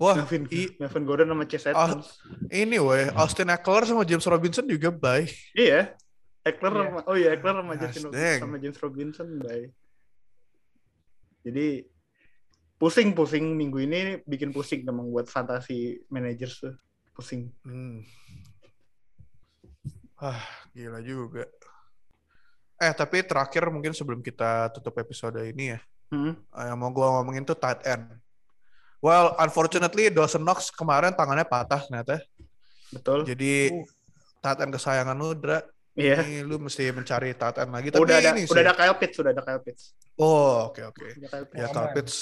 [0.00, 2.16] Wah, Melvin, i- Melvin Gordon sama Chase Ah, Edmonds.
[2.48, 5.28] ini weh, Austin Eckler sama James Robinson juga bye.
[5.52, 5.92] Iya.
[6.40, 6.80] Eckler Iya.
[6.88, 8.38] sama- oh iya Eckler sama dang.
[8.40, 9.68] sama James Robinson bye.
[11.44, 11.84] Jadi
[12.76, 16.72] pusing-pusing minggu ini bikin pusing emang buat fantasy managers tuh.
[17.12, 17.52] Pusing.
[17.60, 18.00] Hmm.
[20.16, 20.40] Ah,
[20.72, 21.44] gila juga.
[22.80, 26.32] Eh, tapi terakhir mungkin sebelum kita tutup episode ini ya, Hmm.
[26.32, 28.08] eh, yang mau gua ngomongin tuh tight end.
[28.98, 32.24] Well, unfortunately Dawson Knox kemarin tangannya patah ternyata.
[32.90, 33.24] Betul.
[33.24, 33.84] Jadi Uh.
[34.40, 35.60] tight end kesayangan lu, Dra.
[35.92, 36.24] Iya.
[36.24, 37.92] Ini lu mesti mencari tight end lagi.
[37.92, 38.64] Tapi Udah ada ini udah sih.
[38.64, 39.82] ada Kyle Pitts, sudah ada Kyle Pitts.
[40.16, 41.06] Oh, oke oke.
[41.16, 41.60] Udah Kyle Pitts.
[41.60, 41.66] Ya.
[41.68, 42.16] Kyle Pitts.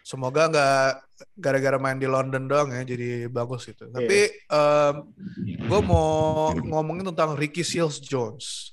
[0.00, 0.88] Semoga nggak
[1.36, 3.84] gara-gara main di London doang ya jadi bagus gitu.
[3.86, 4.32] Tapi
[5.60, 8.72] gue mau ngomongin tentang Ricky Seals Jones,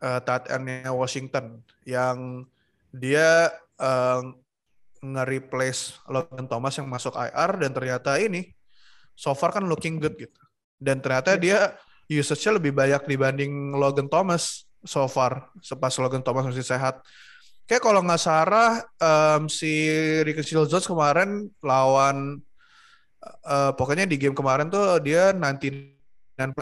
[0.00, 2.48] uh, tight endnya Washington, yang
[2.90, 4.22] dia eh,
[5.00, 8.52] nge-replace Logan Thomas yang masuk IR dan ternyata ini
[9.16, 10.40] so far kan looking good gitu.
[10.76, 11.76] Dan ternyata dia
[12.10, 17.00] usage-nya lebih banyak dibanding Logan Thomas so far sepas Logan Thomas masih sehat.
[17.64, 19.86] Kayak kalau nggak salah em, si
[20.26, 22.42] Ricky Jones kemarin lawan
[23.24, 25.96] eh, pokoknya di game kemarin tuh dia 99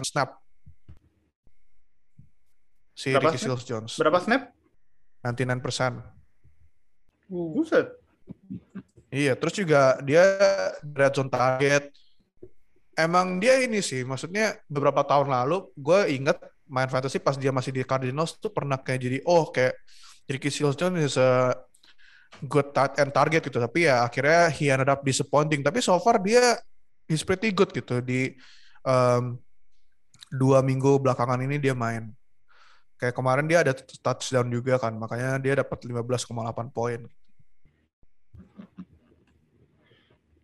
[0.05, 0.36] snap.
[2.99, 3.39] Si Berapa Ricky?
[3.39, 3.95] Seals Jones.
[3.95, 4.51] Berapa snap?
[5.23, 6.03] 99%.
[7.31, 7.87] Uh, Buset.
[9.15, 10.27] Iya, terus juga dia
[10.83, 11.95] red zone target.
[12.99, 16.35] Emang dia ini sih, maksudnya beberapa tahun lalu gue inget
[16.67, 19.79] main fantasy pas dia masih di Cardinals tuh pernah kayak jadi oh kayak
[20.29, 21.55] Ricky Seals Jones is a
[22.45, 23.63] good tight end target gitu.
[23.63, 25.63] Tapi ya akhirnya he ended up disappointing.
[25.63, 26.59] Tapi so far dia
[27.07, 28.35] he's pretty good gitu di
[28.83, 29.39] um,
[30.29, 32.18] dua minggu belakangan ini dia main.
[32.99, 33.73] Kayak kemarin dia ada
[34.03, 36.29] touchdown juga kan, makanya dia dapat 15,8
[36.69, 37.07] poin.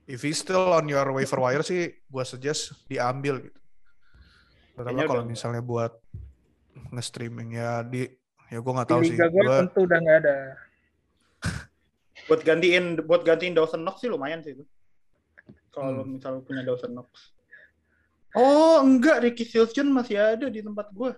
[0.04, 3.58] If he's still on your waiver wire sih, gue suggest diambil gitu.
[4.74, 5.92] Terutama Kayaknya kalau udah- misalnya buat
[6.90, 8.06] nge-streaming ya di
[8.52, 9.16] Ya gue nggak Di tahu sih.
[9.16, 10.36] gue Gua tentu udah nggak ada.
[12.28, 14.62] Buat gantiin buat gantiin Dawson Knox sih lumayan sih itu.
[15.72, 16.20] Kalau Hmm.
[16.20, 17.34] misalnya punya Dawson Knox.
[18.36, 21.16] Oh, enggak Ricky Silson masih ada di tempat gue.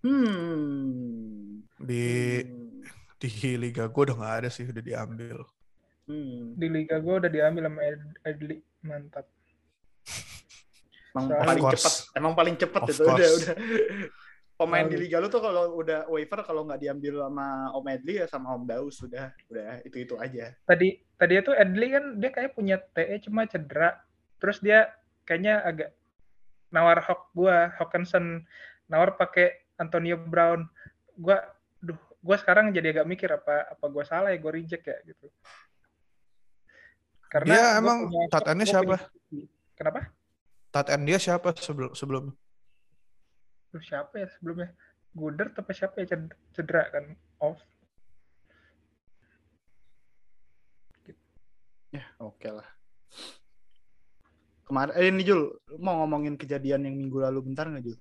[0.00, 1.60] Hmm.
[1.76, 2.04] di
[2.40, 2.80] Hmm.
[3.16, 5.44] di liga gue udah nggak ada sih, udah diambil.
[6.04, 6.56] Hmm.
[6.56, 8.56] Di liga gue udah diambil sama Ed- Edli.
[8.80, 9.28] Mantap.
[11.12, 13.36] Emang Soalnya- paling cepat, emang paling cepat Of itu udah course.
[13.42, 13.56] udah.
[14.60, 18.28] Pemain di liga lu tuh kalau udah waiver kalau nggak diambil sama Om Edli ya
[18.28, 20.52] sama Om Daus sudah udah itu itu aja.
[20.62, 23.96] Tadi tadi itu Edli kan dia kayak punya TE cuma cedera.
[24.36, 24.92] Terus dia
[25.24, 25.96] kayaknya agak
[26.68, 28.44] nawar Hawk gua, Hawkinson
[28.86, 30.68] nawar pakai Antonio Brown.
[31.16, 31.40] Gua
[31.80, 35.26] duh, gua sekarang jadi agak mikir apa apa gua salah ya gua reject ya gitu.
[37.48, 38.84] Dia gua emang tight end-nya siapa?
[39.00, 40.00] punya- Kenapa?
[40.70, 42.24] Tight end dia siapa sebelum sebelum
[43.70, 44.74] Duh, siapa ya sebelumnya?
[45.10, 47.04] Guder tapi siapa ya ced- cedera kan
[47.38, 47.58] off.
[51.90, 52.68] Ya oke lah.
[54.66, 57.98] Kemarin eh ini Jul lu mau ngomongin kejadian yang minggu lalu bentar nggak Jul?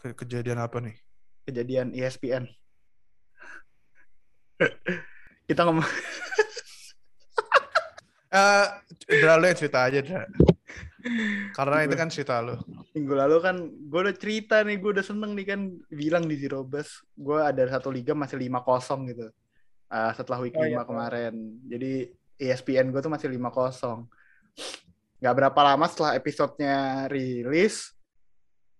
[0.00, 0.96] Ke- kejadian apa nih?
[1.44, 2.48] Kejadian ESPN.
[5.48, 5.84] Kita ngomong
[8.30, 8.66] Eh,
[9.10, 10.22] Dra lu yang cerita aja, Dra.
[11.50, 12.54] Karena itu kan cerita lu.
[12.90, 16.62] minggu lalu kan gue udah cerita nih gue udah seneng nih kan bilang di Zero
[16.62, 19.30] Bus gue ada satu liga masih 5-0 gitu
[19.86, 21.34] Ah, setelah week Oh, 5 iya, kemarin
[21.64, 21.92] jadi
[22.36, 24.10] ESPN gue tuh masih 5-0
[25.18, 26.76] nggak berapa lama setelah episodenya
[27.06, 27.94] rilis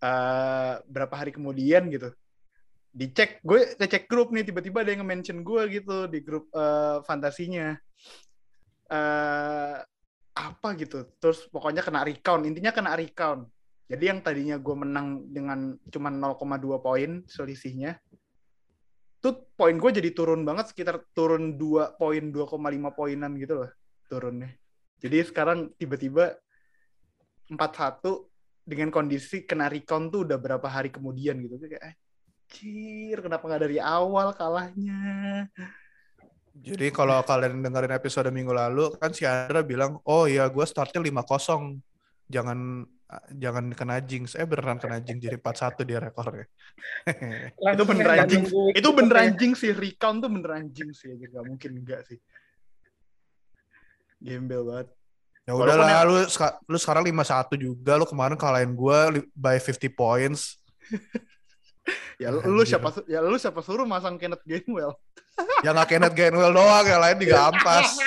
[0.01, 2.12] eh, berapa hari kemudian gitu.
[2.90, 7.78] Dicek gue ngecek grup nih tiba-tiba ada yang nge-mention gue gitu di grup eh, fantasinya.
[8.90, 9.76] Eh
[10.30, 11.07] apa gitu.
[11.20, 13.46] Terus pokoknya kena recount intinya kena recount.
[13.90, 17.98] Jadi yang tadinya gue menang dengan cuma 0,2 poin selisihnya
[19.20, 23.70] tuh poin gue jadi turun banget sekitar turun 2 poin 2,5 poinan gitu loh
[24.09, 24.51] turunnya.
[25.01, 26.40] Jadi sekarang tiba-tiba
[27.53, 28.30] 4-1
[28.65, 31.97] dengan kondisi kena recount tuh udah berapa hari kemudian gitu kayak
[32.51, 35.47] anjir kenapa nggak dari awal kalahnya
[36.51, 40.99] Jadi kalau kalian dengerin episode minggu lalu kan si Andra bilang, "Oh iya, gue startnya
[40.99, 41.79] 5-0.
[42.27, 42.85] Jangan
[43.39, 46.51] jangan kena jinx." Eh beneran kena jinx jadi 4-1 dia rekornya.
[47.75, 49.29] itu beneran week itu berapa beneran ya.
[49.33, 52.19] anjing sih recount tuh beneran anjing sih aja gak mungkin enggak sih
[54.21, 54.89] gembel banget
[55.51, 56.22] Ya udah lah, lu,
[56.70, 57.98] lu sekarang 5-1 juga.
[57.98, 60.62] Lu kemarin kalahin gue by 50 points.
[62.22, 64.94] ya lu, lu siapa ya lu siapa suruh masang Kenneth Gainwell
[65.66, 67.98] Yang gak Kenneth Gainwell doang, yang lain juga ampas.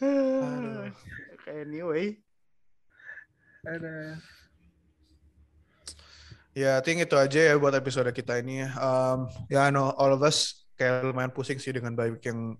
[0.00, 0.88] Aduh.
[1.60, 2.16] anyway
[3.68, 4.16] Ada.
[6.54, 8.62] Ya, I think itu aja ya buat episode kita ini.
[8.78, 12.58] Um, ya, I know all of us kayak lumayan pusing sih dengan bye week yang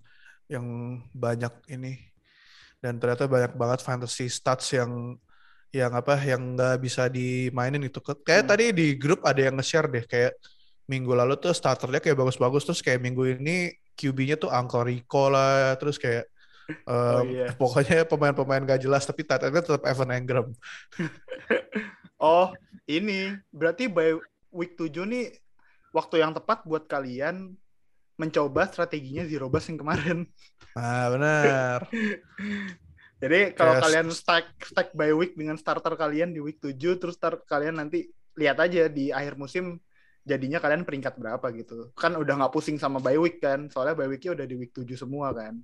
[0.49, 0.65] yang
[1.11, 1.99] banyak ini.
[2.79, 5.17] Dan ternyata banyak banget fantasy stats yang
[5.73, 7.99] yang apa yang nggak bisa dimainin itu.
[7.99, 8.51] Kayak Hmm.
[8.55, 10.33] tadi di grup ada yang nge-share deh kayak
[10.85, 15.73] minggu lalu tuh starternya kayak bagus-bagus terus kayak minggu ini QB-nya tuh Uncle Rico lah
[15.81, 16.29] terus kayak
[16.89, 17.53] Oh, um, iya.
[17.61, 20.47] pokoknya pemain-pemain gak jelas tapi end-nya tetap Evan Engram.
[22.17, 22.49] oh
[22.89, 24.17] ini berarti by
[24.49, 25.29] week 7 nih
[25.93, 27.53] waktu yang tepat buat kalian
[28.15, 30.23] mencoba strateginya zero bus yang kemarin
[30.75, 31.87] Nah, benar.
[33.23, 33.83] Jadi kalau Yes.
[33.87, 38.11] kalian stack stack by week dengan starter kalian di week 7 terus start kalian nanti
[38.35, 39.79] lihat aja di akhir musim
[40.27, 41.95] jadinya kalian peringkat berapa gitu.
[41.95, 43.71] Kan udah nggak pusing sama by week kan.
[43.71, 45.55] Soalnya by weeknya udah di week 7 semua kan.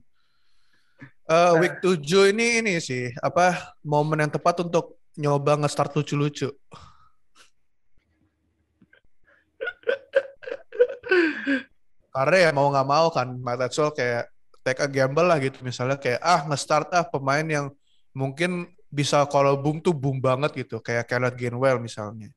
[1.27, 6.55] Eh, week 7 ini ini sih apa momen yang tepat untuk nyoba nge-start lucu-lucu.
[12.11, 14.27] Karena ya mau nggak mau kan Matt Edsel kayak
[14.61, 17.73] take a gamble lah gitu misalnya kayak ah nge-start ah pemain yang
[18.13, 22.27] mungkin bisa kalau boom tuh boom banget gitu kayak Kenneth Gainwell misalnya.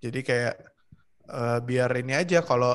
[0.00, 0.54] Jadi kayak
[1.28, 2.72] eh, biar ini aja kalau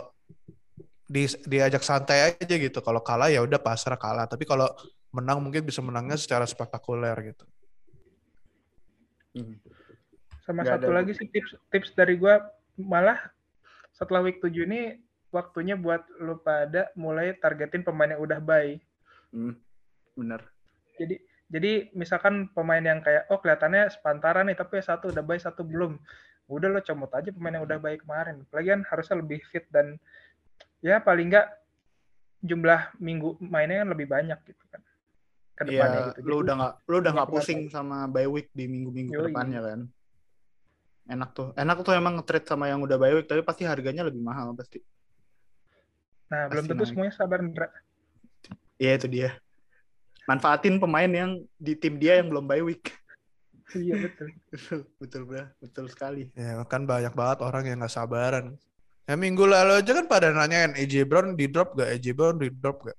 [1.10, 2.80] di, diajak santai aja gitu.
[2.86, 4.30] Kalau kalah ya udah pasrah kalah.
[4.30, 4.70] Tapi kalau
[5.14, 7.45] menang mungkin bisa menangnya secara spektakuler gitu.
[10.45, 10.95] Sama Nggak satu ada.
[11.01, 12.38] lagi sih tips tips dari gua
[12.78, 13.18] malah
[13.93, 14.97] setelah week 7 ini
[15.34, 18.77] waktunya buat lu pada mulai targetin pemain yang udah bye.
[19.34, 19.57] Hmm,
[20.13, 20.45] bener.
[21.01, 21.17] Jadi
[21.49, 25.97] jadi misalkan pemain yang kayak oh kelihatannya sepantaran nih tapi satu udah bye satu belum.
[26.45, 28.45] Udah lo comot aja pemain yang udah bye kemarin.
[28.45, 29.97] Apalagi kan harusnya lebih fit dan
[30.86, 31.49] ya paling enggak
[32.45, 34.81] jumlah minggu mainnya kan lebih banyak gitu kan.
[35.57, 36.29] Ke depannya Iya, gitu.
[36.29, 39.17] lu udah nggak lu udah nggak Iya, pusing sama by week di minggu-minggu Yoi.
[39.17, 39.79] ke depannya kan.
[41.03, 41.47] Enak tuh.
[41.57, 44.79] Enak tuh emang nge-trade sama yang udah bye week, tapi pasti harganya lebih mahal pasti.
[46.34, 46.89] Nah, belum Pasti tentu naik.
[46.89, 47.67] semuanya sabar, Ndra.
[48.81, 49.29] Iya itu dia.
[50.25, 52.89] Manfaatin pemain yang di tim dia yang belum bye week.
[53.77, 54.27] Iya, betul.
[54.51, 55.45] betul, betul, bro.
[55.61, 56.34] betul sekali.
[56.34, 58.57] Ya kan banyak banget orang yang nggak sabaran.
[59.05, 61.91] Ya minggu lalu aja kan pada nanyain AJ Brown di drop gak?
[61.91, 62.95] AJ Brown di drop gak?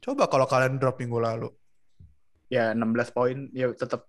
[0.00, 1.52] Coba kalau kalian drop minggu lalu.
[2.48, 4.08] Ya 16 poin, ya tetap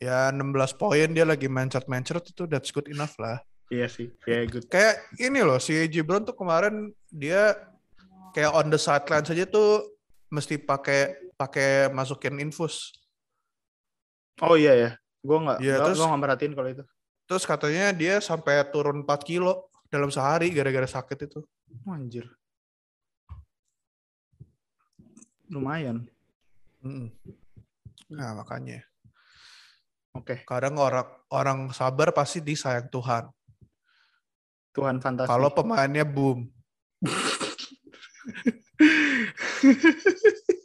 [0.00, 3.40] Ya 16 poin dia lagi mencet-mencet itu that's good enough lah.
[3.68, 4.12] Iya sih.
[4.24, 4.66] Ya good.
[4.68, 7.56] Kayak ini loh si Brown tuh kemarin dia
[8.32, 9.94] kayak on the sideline saja tuh
[10.28, 12.90] mesti pakai pakai masukin infus.
[14.42, 14.90] Oh iya ya.
[15.24, 16.84] Gue nggak, Iya, nggak- terus- gua nggak merhatiin kalau itu.
[17.24, 21.40] Terus katanya dia sampai turun 4 kilo dalam sehari gara-gara sakit itu.
[21.86, 22.28] Oh, anjir.
[25.48, 26.04] Lumayan.
[26.84, 27.08] Mm-mm.
[28.12, 28.84] Nah makanya
[30.12, 30.44] Oke.
[30.44, 33.28] kadang orang orang sabar pasti disayang Tuhan.
[34.74, 35.30] Tuhan fantasi.
[35.30, 36.50] Kalau pemainnya boom.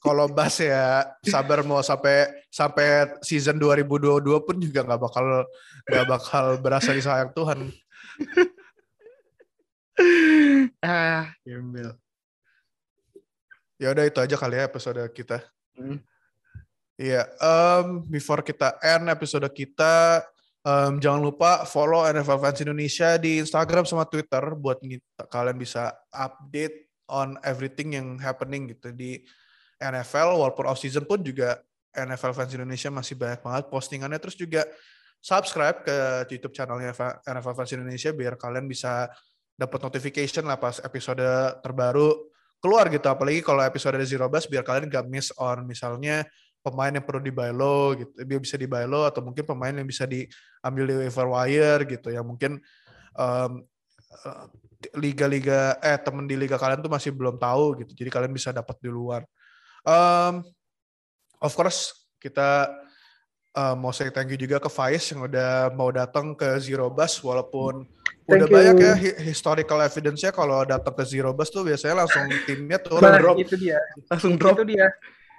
[0.04, 5.46] Kalau Bas ya sabar mau sampai sampai season 2022 pun juga nggak bakal
[5.86, 7.70] nggak bakal berasa disayang Tuhan.
[10.84, 11.94] ah, gembel.
[13.80, 15.46] Ya udah itu aja kali ya episode kita.
[15.78, 16.02] Hmm.
[17.00, 20.20] Iya, em, before kita end episode kita,
[20.66, 24.80] em, jangan lupa follow NFL Fans Indonesia di Instagram sama Twitter buat
[25.32, 29.22] kalian bisa update on everything yang happening gitu di
[29.82, 30.38] NFL.
[30.38, 31.58] Walaupun off season pun juga
[31.96, 34.20] NFL Fans Indonesia masih banyak banget postingannya.
[34.22, 34.62] Terus juga
[35.20, 35.98] subscribe ke
[36.32, 39.10] YouTube channelnya Fa- NFL Fans Indonesia biar kalian bisa
[39.60, 41.26] dapat notification lah pas episode
[41.60, 42.30] terbaru
[42.64, 43.08] keluar gitu.
[43.10, 46.24] Apalagi kalau episode Zero Bus biar kalian gak miss on misalnya
[46.60, 48.12] pemain yang perlu di buy low gitu.
[48.24, 52.12] Dia bisa di buy low atau mungkin pemain yang bisa diambil di waiver wire gitu
[52.12, 52.60] yang mungkin
[53.16, 53.52] em,
[54.28, 54.46] eh,
[54.96, 57.92] liga-liga eh temen di liga kalian tuh masih belum tahu gitu.
[58.06, 59.24] Jadi kalian bisa dapat duluan.
[59.88, 60.44] Um,
[61.40, 62.68] of course kita
[63.56, 67.20] eh, mau say thank you juga ke Faiz yang udah mau datang ke Zero Bus
[67.24, 67.88] walaupun
[68.30, 68.56] udah Thank you.
[68.62, 73.02] banyak ya hi- historical evidence-nya kalau datang ke Zero Bus tuh biasanya langsung timnya turun.
[73.02, 73.42] Nah, drop.
[73.42, 73.82] itu dia.
[74.06, 74.54] Langsung drop.
[74.60, 74.86] Itu dia.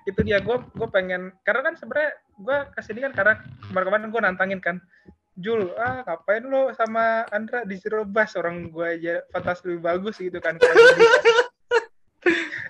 [0.06, 0.38] Itu dia.
[0.40, 3.34] Gue gue pengen karena kan sebenarnya gue ke sini kan karena
[3.68, 4.76] kemarin-kemarin gue nantangin kan.
[5.40, 10.16] Jul, ah ngapain lo sama Andra di Zero Bus orang gue aja fantasi lebih bagus
[10.20, 10.56] gitu kan.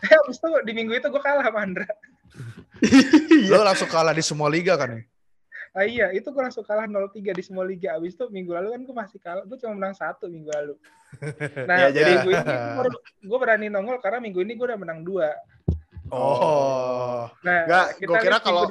[0.01, 1.87] Eh, abis itu di minggu itu gue kalah sama Andra.
[3.51, 5.03] Lo langsung kalah di semua liga kan ya?
[5.71, 7.95] Ah iya, itu gue langsung kalah 0-3 di semua liga.
[7.95, 9.43] Abis itu minggu lalu kan gue masih kalah.
[9.47, 10.75] Gue cuma menang satu minggu lalu.
[11.69, 12.55] Nah, Ya, jadi- minggu ini
[13.27, 15.31] gue berani nongol karena minggu ini gue udah menang dua.
[16.13, 17.27] Oh.
[17.41, 18.69] Nah, Nggak, gua kira kalau-.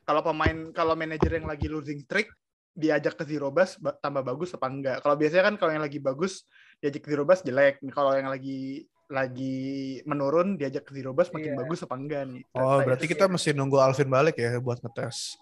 [0.00, 2.30] Kalau pemain, kalau manajer yang lagi losing streak
[2.70, 4.96] diajak ke zero bus ba- tambah bagus apa enggak?
[5.02, 6.46] Kalau biasanya kan kalau yang lagi bagus
[6.78, 7.78] diajak ke zero bus jelek.
[7.90, 11.58] Kalau yang lagi lagi menurun diajak ke zero bus makin Iya.
[11.62, 12.42] bagus apa enggak nih?
[12.54, 15.38] Oh, Saya- berarti kita mesti nunggu Alvin balik ya buat ngetes.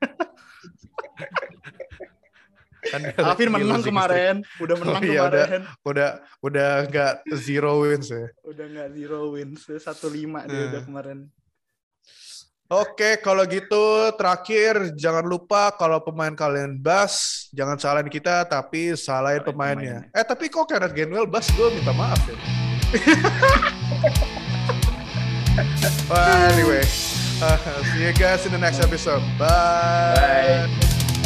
[2.88, 5.64] kan Alvin menang kemarin, udah menang Oh, iya, kemarin, streak.
[5.84, 6.08] Udah
[6.40, 8.24] udah nggak zero wins ya.
[8.42, 10.68] udah nggak zero wins, satu lima dia Hmm.
[10.70, 11.18] udah kemarin.
[12.70, 19.42] Oke, kalau gitu terakhir jangan lupa kalau pemain kalian bas, jangan salahin kita tapi salahin
[19.42, 19.96] Salahin pemainnya.
[20.06, 20.14] pemainnya.
[20.14, 22.36] Eh tapi kok Kenneth Gainwell bas gue minta maaf ya.
[26.06, 26.82] well, anyway,
[27.42, 27.58] uh,
[27.90, 29.22] see you guys in the next episode.
[29.34, 30.14] Bye.
[30.14, 30.70] Bye.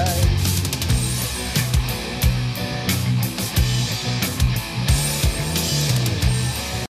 [0.00, 0.52] Bye.